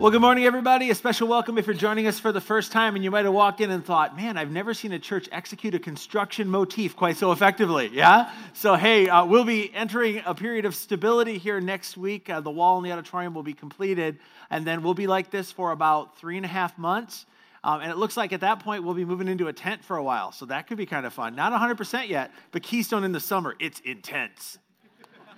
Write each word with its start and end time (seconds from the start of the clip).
Well, 0.00 0.10
good 0.10 0.22
morning, 0.22 0.46
everybody. 0.46 0.88
A 0.88 0.94
special 0.94 1.28
welcome 1.28 1.58
if 1.58 1.66
you're 1.66 1.74
joining 1.74 2.06
us 2.06 2.18
for 2.18 2.32
the 2.32 2.40
first 2.40 2.72
time 2.72 2.94
and 2.94 3.04
you 3.04 3.10
might 3.10 3.26
have 3.26 3.34
walked 3.34 3.60
in 3.60 3.70
and 3.70 3.84
thought, 3.84 4.16
man, 4.16 4.38
I've 4.38 4.50
never 4.50 4.72
seen 4.72 4.92
a 4.92 4.98
church 4.98 5.28
execute 5.30 5.74
a 5.74 5.78
construction 5.78 6.48
motif 6.48 6.96
quite 6.96 7.18
so 7.18 7.32
effectively. 7.32 7.90
Yeah? 7.92 8.32
So, 8.54 8.76
hey, 8.76 9.10
uh, 9.10 9.26
we'll 9.26 9.44
be 9.44 9.70
entering 9.74 10.22
a 10.24 10.34
period 10.34 10.64
of 10.64 10.74
stability 10.74 11.36
here 11.36 11.60
next 11.60 11.98
week. 11.98 12.30
Uh, 12.30 12.40
the 12.40 12.50
wall 12.50 12.78
in 12.78 12.84
the 12.84 12.92
auditorium 12.92 13.34
will 13.34 13.42
be 13.42 13.52
completed, 13.52 14.18
and 14.48 14.66
then 14.66 14.82
we'll 14.82 14.94
be 14.94 15.06
like 15.06 15.30
this 15.30 15.52
for 15.52 15.70
about 15.70 16.16
three 16.16 16.38
and 16.38 16.46
a 16.46 16.48
half 16.48 16.78
months. 16.78 17.26
Um, 17.62 17.82
and 17.82 17.90
it 17.90 17.98
looks 17.98 18.16
like 18.16 18.32
at 18.32 18.40
that 18.40 18.60
point 18.60 18.84
we'll 18.84 18.94
be 18.94 19.04
moving 19.04 19.28
into 19.28 19.48
a 19.48 19.52
tent 19.52 19.84
for 19.84 19.98
a 19.98 20.02
while. 20.02 20.32
So 20.32 20.46
that 20.46 20.66
could 20.66 20.78
be 20.78 20.86
kind 20.86 21.04
of 21.04 21.12
fun. 21.12 21.34
Not 21.34 21.52
100% 21.52 22.08
yet, 22.08 22.32
but 22.52 22.62
Keystone 22.62 23.04
in 23.04 23.12
the 23.12 23.20
summer, 23.20 23.54
it's 23.60 23.80
intense. 23.80 24.56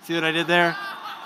See 0.05 0.15
what 0.15 0.23
I 0.23 0.31
did 0.31 0.47
there? 0.47 0.77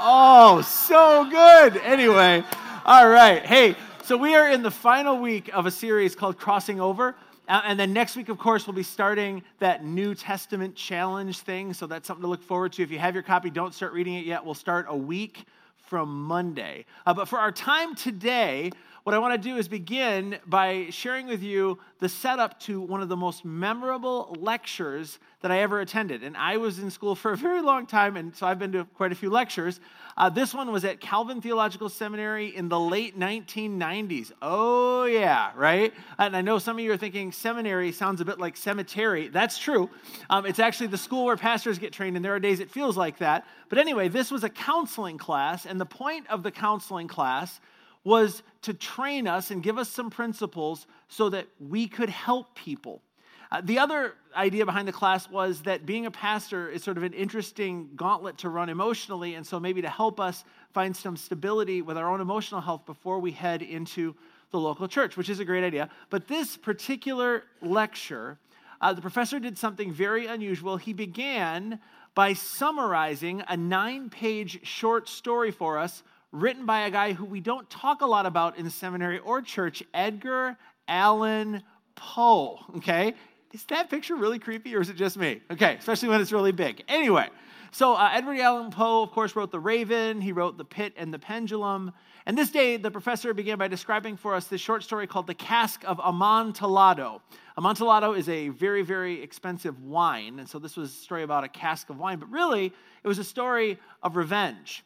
Oh, 0.00 0.62
so 0.62 1.28
good. 1.28 1.77
Anyway. 1.82 2.42
All 2.88 3.08
right. 3.08 3.45
Hey, 3.45 3.74
so 4.05 4.16
we 4.16 4.36
are 4.36 4.48
in 4.48 4.62
the 4.62 4.70
final 4.70 5.19
week 5.19 5.50
of 5.52 5.66
a 5.66 5.72
series 5.72 6.14
called 6.14 6.38
Crossing 6.38 6.80
Over. 6.80 7.16
Uh, 7.48 7.61
and 7.64 7.80
then 7.80 7.92
next 7.92 8.14
week, 8.14 8.28
of 8.28 8.38
course, 8.38 8.64
we'll 8.64 8.77
be 8.77 8.84
starting 8.84 9.42
that 9.58 9.84
New 9.84 10.14
Testament 10.14 10.77
challenge 10.77 11.41
thing. 11.41 11.74
So 11.74 11.88
that's 11.88 12.06
something 12.06 12.22
to 12.22 12.28
look 12.28 12.44
forward 12.44 12.72
to. 12.74 12.84
If 12.84 12.92
you 12.92 13.00
have 13.00 13.12
your 13.12 13.24
copy, 13.24 13.50
don't 13.50 13.74
start 13.74 13.92
reading 13.92 14.14
it 14.14 14.24
yet. 14.24 14.44
We'll 14.44 14.55
start 14.55 14.86
a 14.88 14.96
week 14.96 15.46
from 15.88 16.27
Monday. 16.27 16.84
Uh, 17.05 17.12
but 17.12 17.27
for 17.27 17.41
our 17.41 17.50
time 17.50 17.96
today, 17.96 18.70
what 19.06 19.14
I 19.14 19.20
want 19.20 19.40
to 19.40 19.48
do 19.48 19.56
is 19.56 19.68
begin 19.68 20.36
by 20.46 20.88
sharing 20.90 21.28
with 21.28 21.40
you 21.40 21.78
the 22.00 22.08
setup 22.08 22.58
to 22.62 22.80
one 22.80 23.02
of 23.02 23.08
the 23.08 23.16
most 23.16 23.44
memorable 23.44 24.36
lectures 24.40 25.20
that 25.42 25.52
I 25.52 25.60
ever 25.60 25.78
attended. 25.78 26.24
And 26.24 26.36
I 26.36 26.56
was 26.56 26.80
in 26.80 26.90
school 26.90 27.14
for 27.14 27.30
a 27.30 27.36
very 27.36 27.62
long 27.62 27.86
time, 27.86 28.16
and 28.16 28.34
so 28.34 28.48
I've 28.48 28.58
been 28.58 28.72
to 28.72 28.84
quite 28.96 29.12
a 29.12 29.14
few 29.14 29.30
lectures. 29.30 29.78
Uh, 30.16 30.28
this 30.28 30.52
one 30.52 30.72
was 30.72 30.84
at 30.84 31.00
Calvin 31.00 31.40
Theological 31.40 31.88
Seminary 31.88 32.56
in 32.56 32.68
the 32.68 32.80
late 32.80 33.16
1990s. 33.16 34.32
Oh, 34.42 35.04
yeah, 35.04 35.52
right? 35.54 35.94
And 36.18 36.36
I 36.36 36.40
know 36.40 36.58
some 36.58 36.77
of 36.77 36.84
you 36.84 36.90
are 36.90 36.96
thinking 36.96 37.30
seminary 37.30 37.92
sounds 37.92 38.20
a 38.20 38.24
bit 38.24 38.40
like 38.40 38.56
cemetery. 38.56 39.28
That's 39.28 39.56
true. 39.56 39.88
Um, 40.30 40.46
it's 40.46 40.58
actually 40.58 40.88
the 40.88 40.98
school 40.98 41.27
where 41.27 41.36
pastors 41.36 41.78
get 41.78 41.92
trained, 41.92 42.16
and 42.16 42.24
there 42.24 42.34
are 42.34 42.40
days 42.40 42.58
it 42.58 42.72
feels 42.72 42.96
like 42.96 43.18
that. 43.18 43.46
But 43.68 43.78
anyway, 43.78 44.08
this 44.08 44.32
was 44.32 44.42
a 44.42 44.50
counseling 44.50 45.16
class, 45.16 45.64
and 45.64 45.80
the 45.80 45.86
point 45.86 46.27
of 46.28 46.42
the 46.42 46.50
counseling 46.50 47.06
class 47.06 47.60
was 48.06 48.44
to 48.62 48.72
train 48.72 49.26
us 49.26 49.50
and 49.50 49.64
give 49.64 49.78
us 49.78 49.88
some 49.88 50.10
principles 50.10 50.86
so 51.08 51.28
that 51.28 51.44
we 51.58 51.88
could 51.88 52.08
help 52.08 52.54
people. 52.54 53.02
Uh, 53.50 53.60
the 53.64 53.80
other 53.80 54.14
idea 54.36 54.64
behind 54.64 54.86
the 54.86 54.92
class 54.92 55.28
was 55.28 55.62
that 55.62 55.84
being 55.84 56.06
a 56.06 56.10
pastor 56.10 56.68
is 56.68 56.84
sort 56.84 56.96
of 56.96 57.02
an 57.02 57.12
interesting 57.12 57.88
gauntlet 57.96 58.38
to 58.38 58.48
run 58.48 58.68
emotionally, 58.68 59.34
and 59.34 59.44
so 59.44 59.58
maybe 59.58 59.82
to 59.82 59.88
help 59.88 60.20
us 60.20 60.44
find 60.72 60.96
some 60.96 61.16
stability 61.16 61.82
with 61.82 61.98
our 61.98 62.08
own 62.08 62.20
emotional 62.20 62.60
health 62.60 62.86
before 62.86 63.18
we 63.18 63.32
head 63.32 63.60
into 63.60 64.14
the 64.52 64.58
local 64.58 64.86
church, 64.86 65.16
which 65.16 65.28
is 65.28 65.40
a 65.40 65.44
great 65.44 65.64
idea. 65.64 65.90
But 66.08 66.28
this 66.28 66.56
particular 66.56 67.42
lecture, 67.60 68.39
uh, 68.80 68.92
the 68.92 69.02
professor 69.02 69.40
did 69.40 69.58
something 69.58 69.92
very 69.92 70.27
unusual. 70.27 70.77
He 70.77 70.92
began 70.92 71.80
by 72.14 72.34
summarizing 72.34 73.42
a 73.48 73.56
nine 73.56 74.11
page 74.11 74.64
short 74.64 75.08
story 75.08 75.50
for 75.50 75.77
us 75.77 76.05
written 76.41 76.67
by 76.67 76.80
a 76.80 76.91
guy 76.91 77.13
who 77.13 77.24
we 77.24 77.41
don't 77.41 77.69
talk 77.70 78.02
a 78.02 78.07
lot 78.07 78.27
about 78.27 78.58
in 78.58 78.69
seminary 78.70 79.19
or 79.19 79.42
church, 79.42 79.83
Edgar 79.95 80.57
Allan 80.86 81.63
Poe. 81.95 82.58
Okay? 82.77 83.14
Is 83.52 83.64
that 83.64 83.89
picture 83.89 84.17
really 84.17 84.39
creepy 84.39 84.75
or 84.77 84.80
is 84.80 84.91
it 84.91 84.96
just 84.96 85.17
me? 85.17 85.41
Okay, 85.51 85.77
especially 85.79 86.11
when 86.11 86.20
it's 86.20 86.33
really 86.33 86.52
big. 86.52 86.85
Anyway, 86.89 87.29
so 87.70 87.95
uh, 87.95 88.11
Edward 88.13 88.39
Allan 88.39 88.70
Poe, 88.70 89.02
of 89.02 89.13
course, 89.13 89.35
wrote 89.35 89.51
The 89.51 89.61
Raven, 89.61 90.20
he 90.20 90.33
wrote 90.33 90.58
The 90.58 90.64
Pit 90.64 90.92
and 90.96 91.13
the 91.13 91.19
Pendulum. 91.19 91.92
And 92.27 92.36
this 92.36 92.51
day, 92.51 92.77
the 92.77 92.91
professor 92.91 93.33
began 93.33 93.57
by 93.57 93.69
describing 93.69 94.17
for 94.17 94.35
us 94.35 94.46
this 94.46 94.61
short 94.61 94.83
story 94.83 95.07
called 95.07 95.27
The 95.27 95.35
Cask 95.35 95.83
of 95.86 96.01
Amontillado. 96.01 97.23
Amontillado 97.57 98.13
is 98.14 98.29
a 98.29 98.48
very, 98.48 98.83
very 98.83 99.23
expensive 99.23 99.80
wine. 99.80 100.39
And 100.41 100.48
so 100.48 100.58
this 100.58 100.77
was 100.77 100.91
a 100.91 100.95
story 100.95 101.23
about 101.23 101.45
a 101.45 101.48
cask 101.48 101.89
of 101.89 101.98
wine, 101.98 102.19
but 102.19 102.30
really, 102.30 102.67
it 103.05 103.08
was 103.08 103.19
a 103.19 103.25
story 103.25 103.79
of 104.02 104.17
revenge. 104.17 104.85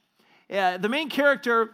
Uh, 0.50 0.76
the 0.78 0.88
main 0.88 1.08
character, 1.08 1.70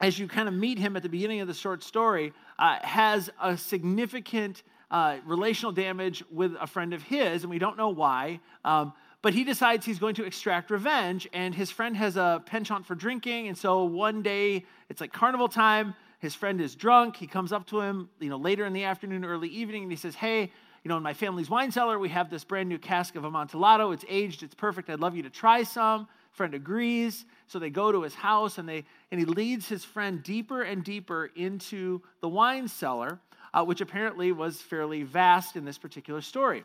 as 0.00 0.18
you 0.18 0.26
kind 0.26 0.48
of 0.48 0.54
meet 0.54 0.78
him 0.78 0.96
at 0.96 1.02
the 1.02 1.08
beginning 1.08 1.40
of 1.40 1.46
the 1.46 1.54
short 1.54 1.84
story, 1.84 2.32
uh, 2.58 2.78
has 2.82 3.30
a 3.40 3.56
significant 3.56 4.64
uh, 4.90 5.18
relational 5.24 5.70
damage 5.70 6.24
with 6.30 6.56
a 6.60 6.66
friend 6.66 6.92
of 6.92 7.02
his, 7.02 7.44
and 7.44 7.50
we 7.50 7.58
don't 7.58 7.76
know 7.76 7.90
why. 7.90 8.40
Um, 8.64 8.92
but 9.22 9.34
he 9.34 9.44
decides 9.44 9.86
he's 9.86 9.98
going 10.00 10.16
to 10.16 10.24
extract 10.24 10.70
revenge, 10.70 11.28
and 11.32 11.54
his 11.54 11.70
friend 11.70 11.96
has 11.96 12.16
a 12.16 12.42
penchant 12.44 12.86
for 12.86 12.96
drinking. 12.96 13.48
And 13.48 13.56
so 13.56 13.84
one 13.84 14.22
day, 14.22 14.64
it's 14.88 15.00
like 15.00 15.12
carnival 15.12 15.48
time. 15.48 15.94
His 16.18 16.34
friend 16.34 16.60
is 16.60 16.74
drunk. 16.74 17.16
He 17.16 17.28
comes 17.28 17.52
up 17.52 17.66
to 17.68 17.80
him, 17.80 18.08
you 18.18 18.30
know, 18.30 18.36
later 18.36 18.66
in 18.66 18.72
the 18.72 18.84
afternoon, 18.84 19.24
early 19.24 19.48
evening, 19.48 19.84
and 19.84 19.92
he 19.92 19.96
says, 19.96 20.16
"Hey, 20.16 20.50
you 20.82 20.88
know, 20.88 20.96
in 20.96 21.02
my 21.04 21.14
family's 21.14 21.50
wine 21.50 21.70
cellar, 21.70 21.98
we 21.98 22.08
have 22.08 22.30
this 22.30 22.42
brand 22.42 22.68
new 22.68 22.78
cask 22.78 23.14
of 23.14 23.24
Amontillado. 23.24 23.92
It's 23.92 24.04
aged. 24.08 24.42
It's 24.42 24.54
perfect. 24.54 24.90
I'd 24.90 24.98
love 24.98 25.14
you 25.14 25.22
to 25.22 25.30
try 25.30 25.62
some." 25.62 26.08
Friend 26.38 26.54
agrees. 26.54 27.26
So 27.48 27.58
they 27.58 27.68
go 27.68 27.92
to 27.92 28.02
his 28.02 28.14
house 28.14 28.58
and, 28.58 28.68
they, 28.68 28.84
and 29.10 29.20
he 29.20 29.26
leads 29.26 29.68
his 29.68 29.84
friend 29.84 30.22
deeper 30.22 30.62
and 30.62 30.82
deeper 30.84 31.30
into 31.34 32.00
the 32.20 32.28
wine 32.28 32.68
cellar, 32.68 33.18
uh, 33.52 33.64
which 33.64 33.80
apparently 33.80 34.32
was 34.32 34.62
fairly 34.62 35.02
vast 35.02 35.56
in 35.56 35.64
this 35.64 35.78
particular 35.78 36.20
story. 36.20 36.64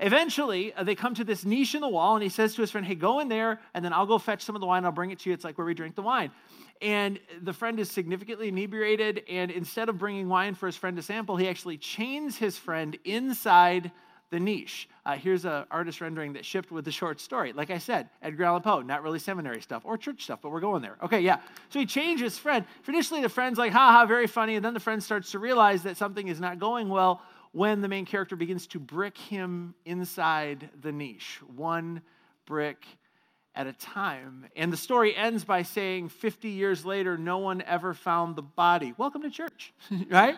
Eventually, 0.00 0.72
uh, 0.72 0.82
they 0.82 0.94
come 0.94 1.14
to 1.14 1.24
this 1.24 1.44
niche 1.44 1.74
in 1.74 1.82
the 1.82 1.88
wall, 1.88 2.16
and 2.16 2.22
he 2.22 2.30
says 2.30 2.54
to 2.54 2.62
his 2.62 2.70
friend, 2.70 2.86
Hey, 2.86 2.94
go 2.94 3.20
in 3.20 3.28
there, 3.28 3.60
and 3.74 3.84
then 3.84 3.92
I'll 3.92 4.06
go 4.06 4.18
fetch 4.18 4.42
some 4.42 4.56
of 4.56 4.60
the 4.60 4.66
wine. 4.66 4.86
I'll 4.86 4.92
bring 4.92 5.10
it 5.10 5.18
to 5.20 5.28
you. 5.28 5.34
It's 5.34 5.44
like 5.44 5.58
where 5.58 5.66
we 5.66 5.74
drink 5.74 5.94
the 5.94 6.02
wine. 6.02 6.30
And 6.80 7.20
the 7.42 7.52
friend 7.52 7.78
is 7.78 7.90
significantly 7.90 8.48
inebriated, 8.48 9.24
and 9.28 9.50
instead 9.50 9.90
of 9.90 9.98
bringing 9.98 10.30
wine 10.30 10.54
for 10.54 10.64
his 10.64 10.76
friend 10.76 10.96
to 10.96 11.02
sample, 11.02 11.36
he 11.36 11.46
actually 11.46 11.76
chains 11.76 12.38
his 12.38 12.56
friend 12.56 12.96
inside 13.04 13.92
the 14.30 14.40
niche. 14.40 14.88
Uh, 15.04 15.16
here's 15.16 15.44
an 15.44 15.64
artist 15.70 16.00
rendering 16.00 16.34
that 16.34 16.44
shipped 16.44 16.70
with 16.70 16.84
the 16.84 16.92
short 16.92 17.20
story. 17.20 17.52
Like 17.52 17.70
I 17.70 17.78
said, 17.78 18.08
Edgar 18.22 18.44
Allan 18.44 18.62
Poe, 18.62 18.80
not 18.80 19.02
really 19.02 19.18
seminary 19.18 19.60
stuff 19.60 19.82
or 19.84 19.96
church 19.98 20.22
stuff, 20.22 20.40
but 20.42 20.50
we're 20.50 20.60
going 20.60 20.82
there. 20.82 20.96
Okay, 21.02 21.20
yeah. 21.20 21.38
So 21.68 21.78
he 21.78 21.86
changed 21.86 22.22
his 22.22 22.38
friend. 22.38 22.64
Initially, 22.86 23.22
the 23.22 23.28
friend's 23.28 23.58
like, 23.58 23.72
haha, 23.72 24.06
very 24.06 24.26
funny. 24.26 24.54
And 24.54 24.64
then 24.64 24.74
the 24.74 24.80
friend 24.80 25.02
starts 25.02 25.32
to 25.32 25.38
realize 25.38 25.82
that 25.82 25.96
something 25.96 26.28
is 26.28 26.40
not 26.40 26.58
going 26.58 26.88
well 26.88 27.22
when 27.52 27.80
the 27.80 27.88
main 27.88 28.06
character 28.06 28.36
begins 28.36 28.68
to 28.68 28.78
brick 28.78 29.18
him 29.18 29.74
inside 29.84 30.70
the 30.80 30.92
niche, 30.92 31.40
one 31.56 32.00
brick 32.46 32.84
at 33.56 33.66
a 33.66 33.72
time. 33.72 34.46
And 34.54 34.72
the 34.72 34.76
story 34.76 35.16
ends 35.16 35.44
by 35.44 35.62
saying, 35.62 36.10
50 36.10 36.50
years 36.50 36.84
later, 36.84 37.18
no 37.18 37.38
one 37.38 37.62
ever 37.62 37.94
found 37.94 38.36
the 38.36 38.42
body. 38.42 38.94
Welcome 38.96 39.22
to 39.22 39.30
church, 39.30 39.72
right? 40.08 40.36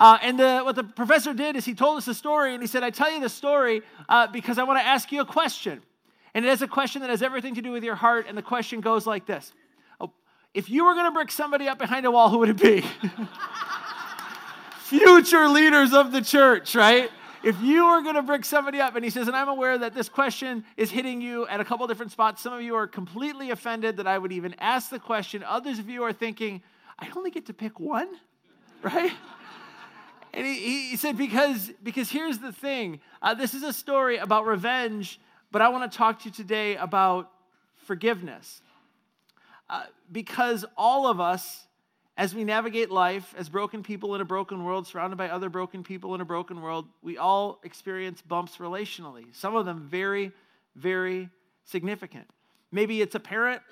Uh, 0.00 0.16
and 0.22 0.40
the, 0.40 0.62
what 0.62 0.74
the 0.74 0.82
professor 0.82 1.34
did 1.34 1.56
is 1.56 1.66
he 1.66 1.74
told 1.74 1.98
us 1.98 2.08
a 2.08 2.14
story, 2.14 2.54
and 2.54 2.62
he 2.62 2.66
said, 2.66 2.82
I 2.82 2.88
tell 2.88 3.12
you 3.12 3.20
the 3.20 3.28
story 3.28 3.82
uh, 4.08 4.26
because 4.28 4.58
I 4.58 4.62
want 4.62 4.80
to 4.80 4.84
ask 4.84 5.12
you 5.12 5.20
a 5.20 5.26
question. 5.26 5.82
And 6.32 6.46
it 6.46 6.48
is 6.48 6.62
a 6.62 6.68
question 6.68 7.02
that 7.02 7.10
has 7.10 7.22
everything 7.22 7.56
to 7.56 7.62
do 7.62 7.70
with 7.70 7.84
your 7.84 7.96
heart, 7.96 8.24
and 8.26 8.36
the 8.36 8.42
question 8.42 8.80
goes 8.80 9.06
like 9.06 9.26
this 9.26 9.52
oh, 10.00 10.10
If 10.54 10.70
you 10.70 10.86
were 10.86 10.94
going 10.94 11.04
to 11.04 11.10
brick 11.10 11.30
somebody 11.30 11.68
up 11.68 11.78
behind 11.78 12.06
a 12.06 12.10
wall, 12.10 12.30
who 12.30 12.38
would 12.38 12.48
it 12.48 12.56
be? 12.56 12.82
Future 14.84 15.48
leaders 15.48 15.92
of 15.92 16.12
the 16.12 16.22
church, 16.22 16.74
right? 16.74 17.10
If 17.42 17.60
you 17.60 17.86
were 17.86 18.00
going 18.00 18.14
to 18.14 18.22
brick 18.22 18.46
somebody 18.46 18.80
up, 18.80 18.96
and 18.96 19.04
he 19.04 19.10
says, 19.10 19.26
and 19.28 19.36
I'm 19.36 19.48
aware 19.48 19.76
that 19.76 19.94
this 19.94 20.08
question 20.08 20.64
is 20.78 20.90
hitting 20.90 21.20
you 21.20 21.46
at 21.46 21.60
a 21.60 21.64
couple 21.64 21.86
different 21.86 22.12
spots. 22.12 22.42
Some 22.42 22.54
of 22.54 22.62
you 22.62 22.74
are 22.74 22.86
completely 22.86 23.50
offended 23.50 23.98
that 23.98 24.06
I 24.06 24.16
would 24.16 24.32
even 24.32 24.54
ask 24.58 24.88
the 24.88 24.98
question. 24.98 25.42
Others 25.42 25.78
of 25.78 25.90
you 25.90 26.02
are 26.04 26.12
thinking, 26.12 26.62
I 26.98 27.08
only 27.14 27.30
get 27.30 27.46
to 27.46 27.54
pick 27.54 27.78
one, 27.78 28.08
right? 28.82 29.12
And 30.32 30.46
he, 30.46 30.90
he 30.90 30.96
said, 30.96 31.16
because, 31.16 31.70
because 31.82 32.10
here's 32.10 32.38
the 32.38 32.52
thing 32.52 33.00
uh, 33.20 33.34
this 33.34 33.54
is 33.54 33.62
a 33.62 33.72
story 33.72 34.18
about 34.18 34.46
revenge, 34.46 35.20
but 35.50 35.62
I 35.62 35.68
want 35.68 35.90
to 35.90 35.96
talk 35.96 36.20
to 36.20 36.24
you 36.26 36.30
today 36.30 36.76
about 36.76 37.30
forgiveness. 37.86 38.62
Uh, 39.68 39.84
because 40.10 40.64
all 40.76 41.06
of 41.06 41.20
us, 41.20 41.66
as 42.16 42.34
we 42.34 42.44
navigate 42.44 42.90
life 42.90 43.34
as 43.38 43.48
broken 43.48 43.82
people 43.82 44.14
in 44.14 44.20
a 44.20 44.24
broken 44.24 44.64
world, 44.64 44.86
surrounded 44.86 45.16
by 45.16 45.28
other 45.28 45.48
broken 45.48 45.82
people 45.82 46.14
in 46.14 46.20
a 46.20 46.24
broken 46.24 46.60
world, 46.60 46.86
we 47.02 47.18
all 47.18 47.60
experience 47.62 48.20
bumps 48.20 48.56
relationally. 48.56 49.24
Some 49.32 49.54
of 49.56 49.66
them 49.66 49.86
very, 49.88 50.32
very 50.76 51.28
significant. 51.64 52.26
Maybe 52.72 53.00
it's 53.00 53.14
a 53.14 53.20
parent 53.20 53.62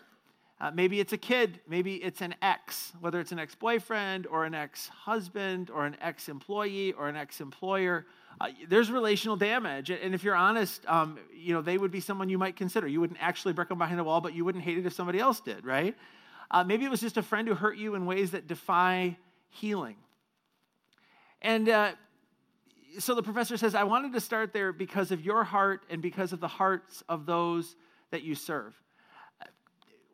uh, 0.61 0.73
maybe 0.73 0.99
it's 0.99 1.13
a 1.13 1.19
kid, 1.19 1.61
maybe 1.69 1.97
it's 1.97 2.21
an 2.21 2.35
ex, 2.43 2.93
whether 3.01 3.21
it's 3.21 3.31
an 3.31 3.39
ex 3.39 3.55
boyfriend 3.55 4.27
or 4.27 4.45
an 4.45 4.55
ex 4.55 4.89
husband 4.89 5.71
or 5.71 5.87
an 5.87 5.97
ex 6.01 6.29
employee 6.29 6.93
or 6.93 7.09
an 7.09 7.17
ex 7.17 7.41
employer. 7.41 8.07
Uh, 8.41 8.49
there's 8.69 8.91
relational 8.91 9.37
damage. 9.37 9.91
And 9.91 10.15
if 10.15 10.25
you're 10.25 10.35
honest, 10.35 10.85
um, 10.87 11.19
you 11.33 11.55
know, 11.55 11.63
they 11.63 11.79
would 11.79 11.93
be 11.93 12.01
someone 12.01 12.29
you 12.29 12.39
might 12.39 12.57
consider. 12.57 12.89
You 12.89 13.01
wouldn't 13.01 13.21
actually 13.23 13.53
break 13.53 13.69
them 13.69 13.79
behind 13.79 14.01
a 14.01 14.05
wall, 14.05 14.21
but 14.21 14.35
you 14.35 14.45
wouldn't 14.45 14.65
hate 14.65 14.79
it 14.79 14.87
if 14.87 14.93
somebody 14.93 15.21
else 15.21 15.41
did, 15.41 15.65
right? 15.65 15.97
Uh, 16.51 16.65
maybe 16.65 16.85
it 16.85 16.91
was 16.91 17.01
just 17.01 17.17
a 17.17 17.23
friend 17.23 17.47
who 17.47 17.55
hurt 17.55 17.77
you 17.77 17.95
in 17.95 18.05
ways 18.07 18.33
that 18.33 18.49
defy 18.49 19.17
healing. 19.51 19.97
And 21.41 21.69
uh, 21.69 21.93
so 22.99 23.15
the 23.15 23.23
professor 23.23 23.57
says, 23.57 23.77
I 23.77 23.85
wanted 23.85 24.13
to 24.15 24.21
start 24.21 24.53
there 24.53 24.73
because 24.73 25.13
of 25.13 25.25
your 25.25 25.45
heart 25.45 25.83
and 25.89 26.03
because 26.03 26.33
of 26.33 26.41
the 26.41 26.49
hearts 26.49 27.05
of 27.09 27.27
those 27.27 27.77
that 28.11 28.23
you 28.23 28.35
serve 28.35 28.75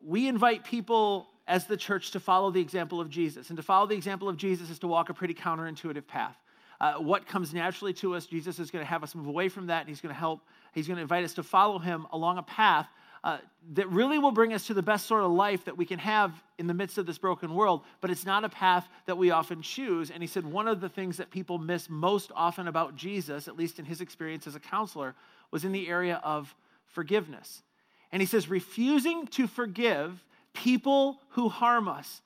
we 0.05 0.27
invite 0.27 0.63
people 0.63 1.27
as 1.47 1.65
the 1.65 1.77
church 1.77 2.11
to 2.11 2.19
follow 2.19 2.51
the 2.51 2.61
example 2.61 3.01
of 3.01 3.09
Jesus. 3.09 3.49
And 3.49 3.57
to 3.57 3.63
follow 3.63 3.87
the 3.87 3.95
example 3.95 4.29
of 4.29 4.37
Jesus 4.37 4.69
is 4.69 4.79
to 4.79 4.87
walk 4.87 5.09
a 5.09 5.13
pretty 5.13 5.33
counterintuitive 5.33 6.07
path. 6.07 6.35
Uh, 6.79 6.95
what 6.95 7.27
comes 7.27 7.53
naturally 7.53 7.93
to 7.93 8.15
us, 8.15 8.25
Jesus 8.25 8.59
is 8.59 8.69
going 8.69 8.83
to 8.83 8.89
have 8.89 9.03
us 9.03 9.15
move 9.15 9.27
away 9.27 9.49
from 9.49 9.67
that, 9.67 9.81
and 9.81 9.89
He's 9.89 10.01
going 10.01 10.13
to 10.13 10.19
help, 10.19 10.41
He's 10.73 10.87
going 10.87 10.97
to 10.97 11.01
invite 11.01 11.23
us 11.23 11.33
to 11.35 11.43
follow 11.43 11.79
Him 11.79 12.05
along 12.11 12.37
a 12.37 12.43
path 12.43 12.87
uh, 13.23 13.37
that 13.73 13.89
really 13.89 14.19
will 14.19 14.31
bring 14.31 14.53
us 14.53 14.67
to 14.67 14.73
the 14.73 14.83
best 14.83 15.07
sort 15.07 15.23
of 15.23 15.31
life 15.31 15.65
that 15.65 15.77
we 15.77 15.85
can 15.85 15.97
have 15.97 16.31
in 16.59 16.67
the 16.67 16.73
midst 16.73 16.97
of 16.97 17.05
this 17.05 17.17
broken 17.17 17.55
world, 17.55 17.81
but 18.01 18.11
it's 18.11 18.25
not 18.25 18.43
a 18.43 18.49
path 18.49 18.87
that 19.07 19.17
we 19.17 19.31
often 19.31 19.61
choose. 19.61 20.11
And 20.11 20.21
he 20.21 20.27
said 20.27 20.45
one 20.45 20.67
of 20.67 20.79
the 20.79 20.89
things 20.89 21.17
that 21.17 21.31
people 21.31 21.57
miss 21.57 21.89
most 21.89 22.31
often 22.35 22.67
about 22.67 22.95
Jesus, 22.95 23.47
at 23.47 23.57
least 23.57 23.79
in 23.79 23.85
his 23.85 24.01
experience 24.01 24.45
as 24.45 24.55
a 24.55 24.59
counselor, 24.59 25.15
was 25.49 25.65
in 25.65 25.71
the 25.71 25.87
area 25.87 26.21
of 26.23 26.53
forgiveness. 26.85 27.63
And 28.11 28.21
he 28.21 28.25
says, 28.25 28.49
refusing 28.49 29.27
to 29.27 29.47
forgive 29.47 30.23
people 30.53 31.19
who 31.29 31.49
harm 31.49 31.87
us 31.87 32.21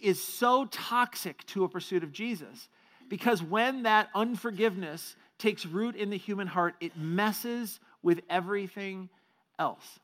is 0.00 0.22
so 0.22 0.66
toxic 0.66 1.44
to 1.46 1.64
a 1.64 1.68
pursuit 1.68 2.02
of 2.02 2.12
Jesus 2.12 2.68
because 3.08 3.42
when 3.42 3.82
that 3.82 4.08
unforgiveness 4.14 5.16
takes 5.38 5.66
root 5.66 5.96
in 5.96 6.10
the 6.10 6.16
human 6.16 6.46
heart, 6.46 6.74
it 6.80 6.96
messes 6.96 7.78
with 8.02 8.20
everything 8.30 9.08
else. 9.58 9.98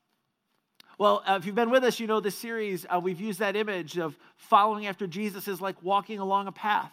Well, 0.99 1.23
uh, 1.27 1.37
if 1.41 1.47
you've 1.47 1.55
been 1.55 1.71
with 1.71 1.85
us, 1.85 1.99
you 1.99 2.07
know 2.07 2.21
this 2.21 2.37
series, 2.37 2.87
uh, 2.89 3.01
we've 3.01 3.21
used 3.21 3.39
that 3.41 3.57
image 3.57 3.99
of 3.99 4.17
following 4.37 4.87
after 4.87 5.07
Jesus 5.07 5.49
is 5.49 5.61
like 5.61 5.83
walking 5.83 6.19
along 6.19 6.49
a 6.49 6.53
path. 6.53 6.93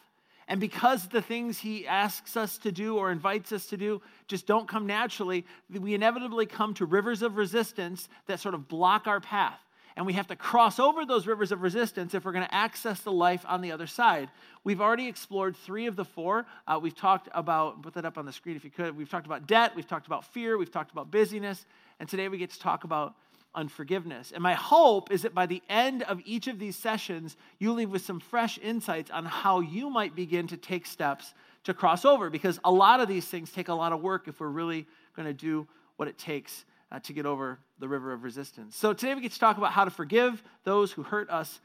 And 0.50 0.60
because 0.60 1.08
the 1.08 1.22
things 1.22 1.60
he 1.60 1.86
asks 1.86 2.36
us 2.36 2.58
to 2.60 2.72
do 2.72 2.98
or 2.98 3.12
invites 3.12 3.52
us 3.52 3.68
to 3.68 3.78
do 3.78 4.02
just 4.28 4.48
don't 4.48 4.68
come 4.68 4.88
naturally, 4.88 5.46
we 5.70 5.94
inevitably 5.94 6.48
come 6.48 6.74
to 6.74 6.86
rivers 6.86 7.22
of 7.22 7.38
resistance 7.38 8.10
that 8.26 8.40
sort 8.40 8.56
of 8.56 8.68
block 8.68 9.06
our 9.06 9.20
path. 9.22 9.60
And 9.96 10.08
we 10.08 10.14
have 10.14 10.28
to 10.28 10.36
cross 10.36 10.80
over 10.80 11.06
those 11.06 11.28
rivers 11.28 11.52
of 11.52 11.62
resistance 11.62 12.16
if 12.16 12.26
we're 12.26 12.32
going 12.32 12.48
to 12.48 12.56
access 12.56 13.02
the 13.02 13.12
life 13.12 13.46
on 13.48 13.62
the 13.62 13.72
other 13.72 13.86
side. 13.86 14.30
We've 14.64 14.82
already 14.82 15.08
explored 15.08 15.56
three 15.56 15.86
of 15.86 15.96
the 15.96 16.06
four. 16.06 16.48
Uh, 16.68 16.80
we've 16.82 16.96
talked 16.96 17.30
about, 17.34 17.84
put 17.84 17.94
that 17.94 18.06
up 18.06 18.18
on 18.18 18.26
the 18.26 18.34
screen 18.34 18.56
if 18.56 18.64
you 18.64 18.72
could. 18.72 18.98
We've 18.98 19.10
talked 19.10 19.28
about 19.28 19.46
debt, 19.46 19.76
we've 19.76 19.88
talked 19.88 20.08
about 20.08 20.26
fear, 20.26 20.58
we've 20.58 20.72
talked 20.72 20.92
about 20.92 21.12
busyness, 21.12 21.66
and 22.00 22.10
today 22.10 22.28
we 22.28 22.40
get 22.40 22.50
to 22.52 22.60
talk 22.60 22.86
about 22.86 23.14
unforgiveness. 23.56 24.32
And 24.32 24.44
my 24.44 24.54
hope 24.54 25.12
is 25.12 25.24
that 25.24 25.34
by 25.34 25.46
the 25.46 25.62
end 25.70 26.04
of 26.04 26.22
each 26.26 26.48
of 26.48 26.60
these 26.60 26.76
sessions, 26.76 27.36
you 27.58 27.74
leave 27.74 27.90
with 27.90 28.04
some 28.04 28.20
fresh 28.20 28.60
insights 28.60 29.12
on 29.12 29.26
how 29.26 29.60
you 29.60 29.90
might 29.90 30.16
begin 30.16 30.48
to 30.48 30.58
take 30.58 30.86
steps 30.86 31.34
to 31.64 31.74
cross 31.74 32.06
over, 32.06 32.30
because 32.30 32.60
a 32.64 32.72
lot 32.72 33.00
of 33.02 33.08
these 33.08 33.26
things 33.26 33.52
take 33.52 33.68
a 33.68 33.74
lot 33.74 33.92
of 33.92 34.02
work 34.02 34.28
if 34.28 34.40
we're 34.40 34.48
really 34.48 34.88
going 35.16 35.28
to 35.28 35.34
do 35.34 35.68
what 35.98 36.08
it 36.08 36.18
takes 36.18 36.64
uh, 36.92 37.00
to 37.00 37.12
get 37.14 37.26
over 37.26 37.60
the 37.80 37.88
river 37.88 38.14
of 38.14 38.24
resistance. 38.24 38.76
So 38.76 38.94
today 38.94 39.14
we 39.14 39.22
get 39.22 39.34
to 39.34 39.40
talk 39.40 39.58
about 39.58 39.74
how 39.74 39.84
to 39.84 39.92
forgive 39.92 40.42
those 40.64 40.92
who 40.92 41.04
hurt 41.04 41.30
us, 41.30 41.60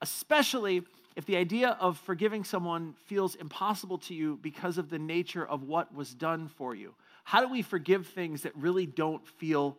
especially 0.00 0.82
if 1.16 1.26
the 1.26 1.36
idea 1.36 1.76
of 1.80 1.98
forgiving 1.98 2.44
someone 2.44 2.94
feels 3.06 3.34
impossible 3.34 3.98
to 3.98 4.14
you 4.14 4.38
because 4.42 4.78
of 4.78 4.90
the 4.90 4.98
nature 4.98 5.46
of 5.46 5.62
what 5.62 5.94
was 5.94 6.14
done 6.14 6.48
for 6.48 6.74
you. 6.74 6.94
How 7.24 7.40
do 7.40 7.48
we 7.48 7.62
forgive 7.62 8.06
things 8.06 8.42
that 8.42 8.54
really 8.56 8.86
don't 8.86 9.26
feel 9.26 9.78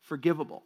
forgivable? 0.00 0.62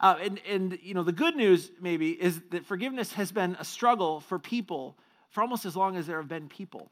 Uh, 0.00 0.16
and, 0.22 0.40
and, 0.48 0.78
you 0.82 0.94
know, 0.94 1.02
the 1.02 1.12
good 1.12 1.36
news 1.36 1.70
maybe 1.80 2.10
is 2.10 2.40
that 2.50 2.64
forgiveness 2.64 3.12
has 3.12 3.30
been 3.30 3.54
a 3.60 3.64
struggle 3.64 4.20
for 4.20 4.38
people 4.38 4.96
for 5.28 5.42
almost 5.42 5.66
as 5.66 5.76
long 5.76 5.96
as 5.96 6.06
there 6.06 6.16
have 6.16 6.28
been 6.28 6.48
people. 6.48 6.90